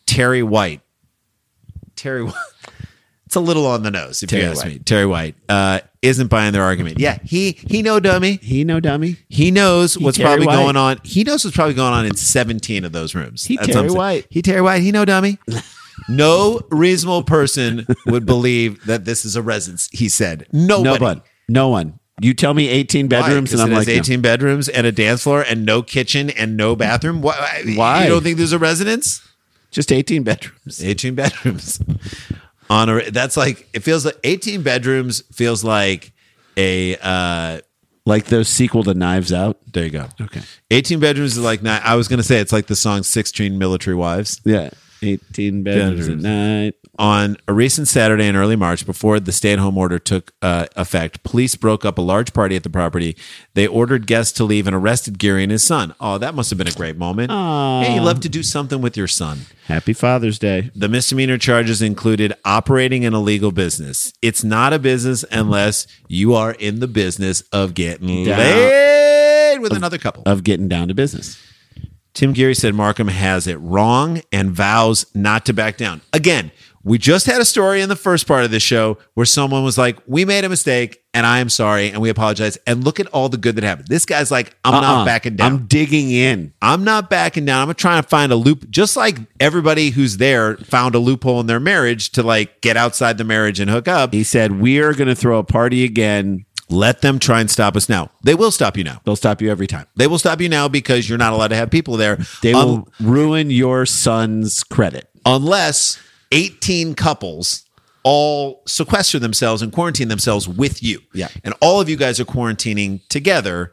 Terry 0.08 0.42
White. 0.42 0.82
Terry 1.98 2.24
White. 2.24 2.34
It's 3.26 3.36
a 3.36 3.42
little 3.42 3.66
on 3.66 3.84
the 3.84 3.92
nose, 3.92 4.24
if 4.24 4.30
Terry 4.30 4.44
you 4.44 4.50
ask 4.52 4.64
White. 4.64 4.74
me. 4.76 4.80
Terry 4.80 5.06
White 5.06 5.36
uh, 5.50 5.82
isn't 6.02 6.28
buying 6.28 6.54
their 6.54 6.64
argument. 6.64 6.98
Yeah, 6.98 7.18
he 7.26 7.52
he 7.52 7.82
no 7.82 8.00
dummy. 8.00 8.40
He 8.42 8.64
no 8.64 8.80
dummy. 8.80 9.18
He 9.28 9.52
knows 9.52 9.98
what's 9.98 10.16
Terry 10.16 10.30
probably 10.30 10.48
White. 10.48 10.56
going 10.56 10.78
on. 10.78 11.00
He 11.04 11.26
knows 11.26 11.44
what's 11.44 11.54
probably 11.54 11.74
going 11.74 11.92
on 11.94 12.06
in 12.06 12.16
17 12.16 12.86
of 12.86 12.94
those 12.94 13.14
rooms. 13.16 13.44
He 13.44 13.58
That's 13.58 13.68
what 13.68 13.74
Terry 13.74 13.84
I'm 13.84 13.90
saying. 13.90 13.98
White. 13.98 14.28
He 14.30 14.42
Terry 14.42 14.62
White. 14.62 14.82
He 14.82 14.94
no 14.94 15.04
dummy. 15.04 15.40
No 16.08 16.62
reasonable 16.70 17.24
person 17.24 17.86
would 18.06 18.26
believe 18.26 18.86
that 18.86 19.04
this 19.04 19.26
is 19.26 19.36
a 19.36 19.42
residence. 19.42 19.90
He 19.92 20.08
said, 20.10 20.48
"Nobody." 20.54 20.84
No 21.00 21.06
one. 21.06 21.22
No 21.50 21.68
one. 21.70 22.00
You 22.22 22.34
tell 22.34 22.54
me 22.54 22.70
18 22.70 23.06
Why? 23.08 23.10
bedrooms 23.10 23.52
'Cause 23.52 23.60
and 23.60 23.72
I'm 23.72 23.74
it 23.74 23.80
has 23.80 23.88
like, 23.88 23.96
no. 23.96 24.00
18 24.02 24.22
bedrooms 24.22 24.70
and 24.70 24.88
a 24.88 24.92
dance 24.92 25.24
floor 25.24 25.42
and 25.42 25.66
no 25.66 25.82
kitchen 25.82 26.30
and 26.30 26.56
no 26.56 26.76
bathroom. 26.78 27.22
Why? 27.22 27.64
Why? 27.76 28.04
You 28.04 28.10
don't 28.10 28.24
think 28.24 28.38
there's 28.38 28.54
a 28.54 28.60
residence? 28.60 29.22
Just 29.72 29.92
18 29.92 30.24
bedrooms. 30.24 30.84
18 30.84 31.16
bedrooms. 31.16 31.80
On 32.70 32.90
a 32.90 33.10
that's 33.12 33.38
like 33.38 33.68
it 33.74 33.80
feels 33.82 34.06
like 34.06 34.18
18 34.24 34.62
bedrooms 34.62 35.22
feels 35.34 35.64
like 35.64 36.12
a 36.58 36.98
uh 37.02 37.62
Like 38.06 38.26
those 38.26 38.50
sequel 38.50 38.84
to 38.84 38.94
Knives 38.94 39.32
Out. 39.32 39.58
there 39.72 39.86
you 39.86 39.90
go. 39.92 40.08
Okay. 40.20 40.42
18 40.72 41.00
bedrooms 41.00 41.38
is 41.38 41.44
like. 41.44 41.64
I 41.66 41.96
was 41.96 42.08
going 42.08 42.18
to 42.18 42.24
say 42.24 42.40
it's 42.40 42.52
like 42.54 42.68
the 42.68 42.76
song 42.76 43.04
16 43.04 43.58
Military 43.58 43.96
Wives. 43.96 44.42
Yeah. 44.46 44.70
18 45.02 45.64
bedrooms 45.64 46.08
at 46.08 46.18
night. 46.20 46.76
On 47.00 47.38
a 47.48 47.54
recent 47.54 47.88
Saturday 47.88 48.28
in 48.28 48.36
early 48.36 48.56
March, 48.56 48.86
before 48.86 49.20
the 49.20 49.32
stay 49.32 49.54
at 49.54 49.60
home 49.60 49.78
order 49.78 50.00
took 50.00 50.34
uh, 50.42 50.66
effect, 50.76 51.22
police 51.24 51.56
broke 51.56 51.86
up 51.86 52.00
a 52.00 52.02
large 52.02 52.34
party 52.34 52.56
at 52.56 52.64
the 52.64 52.72
property. 52.72 53.16
They 53.54 53.68
ordered 53.68 54.08
guests 54.08 54.34
to 54.38 54.44
leave 54.44 54.66
and 54.66 54.76
arrested 54.76 55.20
Gary 55.20 55.44
and 55.44 55.52
his 55.52 55.64
son. 55.64 55.94
Oh, 56.00 56.18
that 56.18 56.34
must 56.34 56.50
have 56.50 56.58
been 56.58 56.68
a 56.68 56.72
great 56.72 56.98
moment. 56.98 57.32
Hey, 57.32 57.94
you 57.94 58.02
love 58.02 58.20
to 58.22 58.30
do 58.30 58.42
something 58.42 58.82
with 58.82 58.98
your 58.98 59.08
son. 59.08 59.42
Happy 59.66 59.94
Father's 59.94 60.40
Day. 60.40 60.72
The 60.74 60.90
misdemeanor 60.90 61.38
charges 61.38 61.82
included 61.84 62.34
operating 62.44 63.06
an 63.06 63.14
illegal 63.14 63.52
business. 63.52 64.12
It's 64.24 64.44
not 64.44 64.74
a 64.74 64.80
business 64.80 65.24
unless 65.32 65.86
you 66.08 66.34
are 66.34 66.54
in 66.54 66.80
the 66.80 66.88
business 66.88 67.42
of 67.52 67.76
getting 67.76 68.26
Down. 68.26 68.40
laid 68.40 69.60
with 69.60 69.74
another 69.74 69.98
couple. 70.00 70.24
Of 70.26 70.44
getting 70.44 70.68
down 70.68 70.88
to 70.88 70.94
business. 70.96 71.38
Tim 72.18 72.34
Geary 72.34 72.56
said 72.56 72.74
Markham 72.74 73.10
has 73.10 73.46
it 73.46 73.58
wrong 73.58 74.24
and 74.32 74.50
vows 74.50 75.06
not 75.14 75.46
to 75.46 75.54
back 75.54 75.78
down. 75.78 76.02
Again, 76.14 76.52
we 76.84 76.98
just 76.98 77.28
had 77.28 77.40
a 77.40 77.46
story 77.46 77.80
in 77.80 77.90
the 77.90 77.96
first 77.96 78.26
part 78.26 78.44
of 78.44 78.50
the 78.50 78.60
show 78.60 78.98
where 79.14 79.26
someone 79.28 79.64
was 79.64 79.78
like, 79.78 80.00
We 80.08 80.26
made 80.26 80.44
a 80.44 80.50
mistake 80.50 81.04
and 81.14 81.28
I 81.28 81.38
am 81.42 81.50
sorry 81.50 81.92
and 81.92 82.02
we 82.02 82.10
apologize. 82.10 82.58
And 82.66 82.84
look 82.84 83.00
at 83.00 83.06
all 83.10 83.30
the 83.30 83.38
good 83.38 83.56
that 83.58 83.64
happened. 83.64 83.90
This 83.90 84.04
guy's 84.08 84.32
like, 84.32 84.56
I'm 84.66 84.74
Uh-uh. 84.74 84.82
not 84.82 85.06
backing 85.06 85.36
down. 85.36 85.52
I'm 85.52 85.66
digging 85.68 86.10
in. 86.10 86.54
I'm 86.60 86.84
not 86.84 87.08
backing 87.12 87.46
down. 87.46 87.70
I'm 87.70 87.76
trying 87.76 88.02
to 88.02 88.10
find 88.10 88.32
a 88.32 88.36
loop, 88.36 88.68
just 88.72 88.98
like 88.98 89.20
everybody 89.40 89.92
who's 89.92 90.18
there 90.18 90.58
found 90.58 90.96
a 90.96 91.00
loophole 91.00 91.40
in 91.40 91.46
their 91.46 91.60
marriage 91.60 92.10
to 92.14 92.24
like 92.24 92.62
get 92.62 92.78
outside 92.78 93.20
the 93.20 93.26
marriage 93.26 93.60
and 93.60 93.70
hook 93.70 93.88
up. 93.88 94.12
He 94.12 94.24
said, 94.24 94.60
We 94.60 94.80
are 94.80 94.94
going 94.96 95.08
to 95.08 95.16
throw 95.16 95.38
a 95.38 95.44
party 95.44 95.84
again. 95.84 96.46
Let 96.70 97.02
them 97.02 97.18
try 97.20 97.40
and 97.40 97.50
stop 97.50 97.76
us 97.78 97.88
now. 97.88 98.12
They 98.24 98.36
will 98.36 98.52
stop 98.52 98.76
you 98.78 98.84
now. 98.84 99.02
They'll 99.06 99.16
stop 99.16 99.42
you 99.42 99.50
every 99.50 99.68
time. 99.68 99.88
They 99.96 100.08
will 100.08 100.20
stop 100.20 100.42
you 100.42 100.50
now 100.50 100.68
because 100.68 101.08
you're 101.08 101.18
not 101.18 101.32
allowed 101.34 101.48
to 101.50 101.56
have 101.56 101.72
people 101.72 101.96
there. 101.96 102.18
They 102.42 102.54
will 102.54 102.90
ruin 103.00 103.50
your 103.50 103.86
son's 103.86 104.64
credit. 104.64 105.10
unless 105.26 105.98
18 106.32 106.94
couples 106.96 107.64
all 108.04 108.64
sequester 108.66 109.20
themselves 109.20 109.62
and 109.62 109.72
quarantine 109.72 110.08
themselves 110.08 110.48
with 110.48 110.82
you. 110.82 111.02
Yeah. 111.14 111.28
And 111.44 111.54
all 111.62 111.82
of 111.82 111.90
you 111.90 111.98
guys 111.98 112.20
are 112.20 112.26
quarantining 112.26 113.06
together 113.10 113.72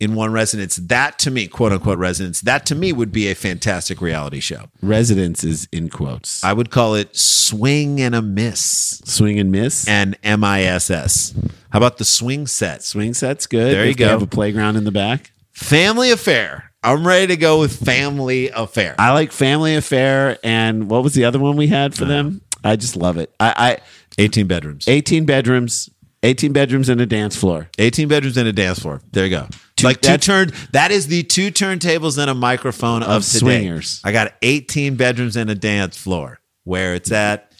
in 0.00 0.14
one 0.14 0.32
residence. 0.32 0.76
That 0.76 1.18
to 1.20 1.30
me, 1.30 1.46
quote 1.48 1.72
unquote 1.72 1.98
residence, 1.98 2.40
that 2.42 2.66
to 2.66 2.74
me 2.74 2.92
would 2.92 3.12
be 3.12 3.28
a 3.28 3.34
fantastic 3.34 4.00
reality 4.00 4.40
show. 4.40 4.64
Residence 4.82 5.44
is 5.44 5.68
in 5.72 5.88
quotes. 5.88 6.42
I 6.44 6.52
would 6.52 6.70
call 6.70 6.94
it 6.94 7.16
Swing 7.16 8.00
and 8.00 8.14
a 8.14 8.22
Miss 8.22 9.00
Swing 9.04 9.38
and 9.38 9.50
miss. 9.50 9.88
and 9.88 10.16
MISS. 10.22 11.34
How 11.70 11.78
about 11.78 11.98
the 11.98 12.04
swing 12.04 12.46
set? 12.46 12.82
Swing 12.82 13.14
set's 13.14 13.46
good. 13.46 13.74
There 13.74 13.84
you 13.84 13.90
If 13.90 13.96
they 13.96 14.04
go. 14.04 14.08
have 14.10 14.22
a 14.22 14.26
playground 14.26 14.76
in 14.76 14.84
the 14.84 14.92
back. 14.92 15.32
Family 15.52 16.10
affair. 16.10 16.70
I'm 16.82 17.04
ready 17.06 17.26
to 17.28 17.36
go 17.36 17.58
with 17.58 17.84
family 17.84 18.50
affair. 18.50 18.94
I 18.98 19.12
like 19.12 19.32
Family 19.32 19.74
Affair. 19.74 20.38
And 20.44 20.88
what 20.88 21.02
was 21.02 21.12
the 21.14 21.24
other 21.24 21.40
one 21.40 21.56
we 21.56 21.66
had 21.66 21.94
for 21.94 22.04
uh, 22.04 22.08
them? 22.08 22.40
I 22.62 22.76
just 22.76 22.94
love 22.96 23.18
it. 23.18 23.34
I, 23.40 23.52
I 23.56 23.78
18 24.18 24.46
bedrooms. 24.46 24.86
18 24.86 25.26
bedrooms, 25.26 25.90
18 26.22 26.52
bedrooms 26.52 26.88
and 26.88 27.00
a 27.00 27.06
dance 27.06 27.36
floor. 27.36 27.68
18 27.78 28.08
bedrooms 28.08 28.36
and 28.36 28.48
a 28.48 28.52
dance 28.52 28.78
floor. 28.80 29.00
There 29.12 29.24
you 29.24 29.30
go. 29.30 29.46
like 29.82 30.00
two 30.00 30.16
turned. 30.18 30.50
That 30.72 30.90
is 30.90 31.06
the 31.06 31.22
two 31.22 31.50
turntables 31.50 32.18
and 32.18 32.28
a 32.28 32.34
microphone 32.34 33.02
of, 33.02 33.08
Of 33.08 33.24
today. 33.26 33.38
swingers. 33.38 34.00
I 34.04 34.12
got 34.12 34.34
18 34.42 34.96
bedrooms 34.96 35.36
and 35.36 35.48
a 35.50 35.54
dance 35.54 35.96
floor. 35.96 36.40
Where 36.64 36.94
it's 36.94 37.10
at. 37.12 37.52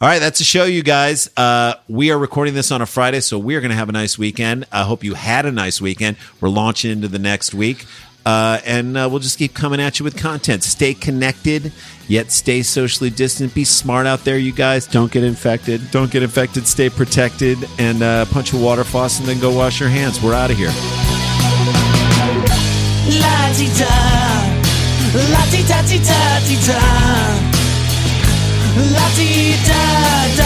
All 0.00 0.08
right, 0.08 0.18
that's 0.18 0.38
the 0.38 0.44
show, 0.44 0.64
you 0.64 0.82
guys. 0.82 1.30
Uh, 1.38 1.74
we 1.88 2.10
are 2.10 2.18
recording 2.18 2.52
this 2.54 2.70
on 2.70 2.82
a 2.82 2.86
Friday, 2.86 3.20
so 3.20 3.38
we 3.38 3.54
are 3.56 3.60
going 3.62 3.70
to 3.70 3.76
have 3.76 3.88
a 3.88 3.92
nice 3.92 4.18
weekend. 4.18 4.66
I 4.70 4.82
hope 4.84 5.02
you 5.02 5.14
had 5.14 5.46
a 5.46 5.52
nice 5.52 5.80
weekend. 5.80 6.18
We're 6.40 6.50
launching 6.50 6.90
into 6.90 7.08
the 7.08 7.18
next 7.18 7.54
week. 7.54 7.86
Uh, 8.26 8.60
and 8.66 8.98
uh, 8.98 9.08
we'll 9.08 9.20
just 9.20 9.38
keep 9.38 9.54
coming 9.54 9.80
at 9.80 10.00
you 10.00 10.04
with 10.04 10.16
content. 10.16 10.64
Stay 10.64 10.94
connected, 10.94 11.70
yet 12.08 12.32
stay 12.32 12.60
socially 12.60 13.08
distant. 13.08 13.54
Be 13.54 13.62
smart 13.62 14.04
out 14.04 14.24
there, 14.24 14.36
you 14.36 14.50
guys. 14.50 14.88
Don't 14.88 15.12
get 15.12 15.22
infected. 15.22 15.92
Don't 15.92 16.10
get 16.10 16.24
infected. 16.24 16.66
Stay 16.66 16.90
protected, 16.90 17.56
and 17.78 18.02
uh, 18.02 18.24
punch 18.26 18.52
a 18.52 18.56
water 18.56 18.82
faucet, 18.82 19.20
and 19.20 19.28
then 19.28 19.40
go 19.40 19.56
wash 19.56 19.78
your 19.78 19.88
hands. 19.88 20.20
We're 20.20 20.34
out 20.34 20.50
of 20.50 20.56
here. 20.56 20.72
La 23.06 23.14
ti 29.14 29.54
da, 30.36 30.45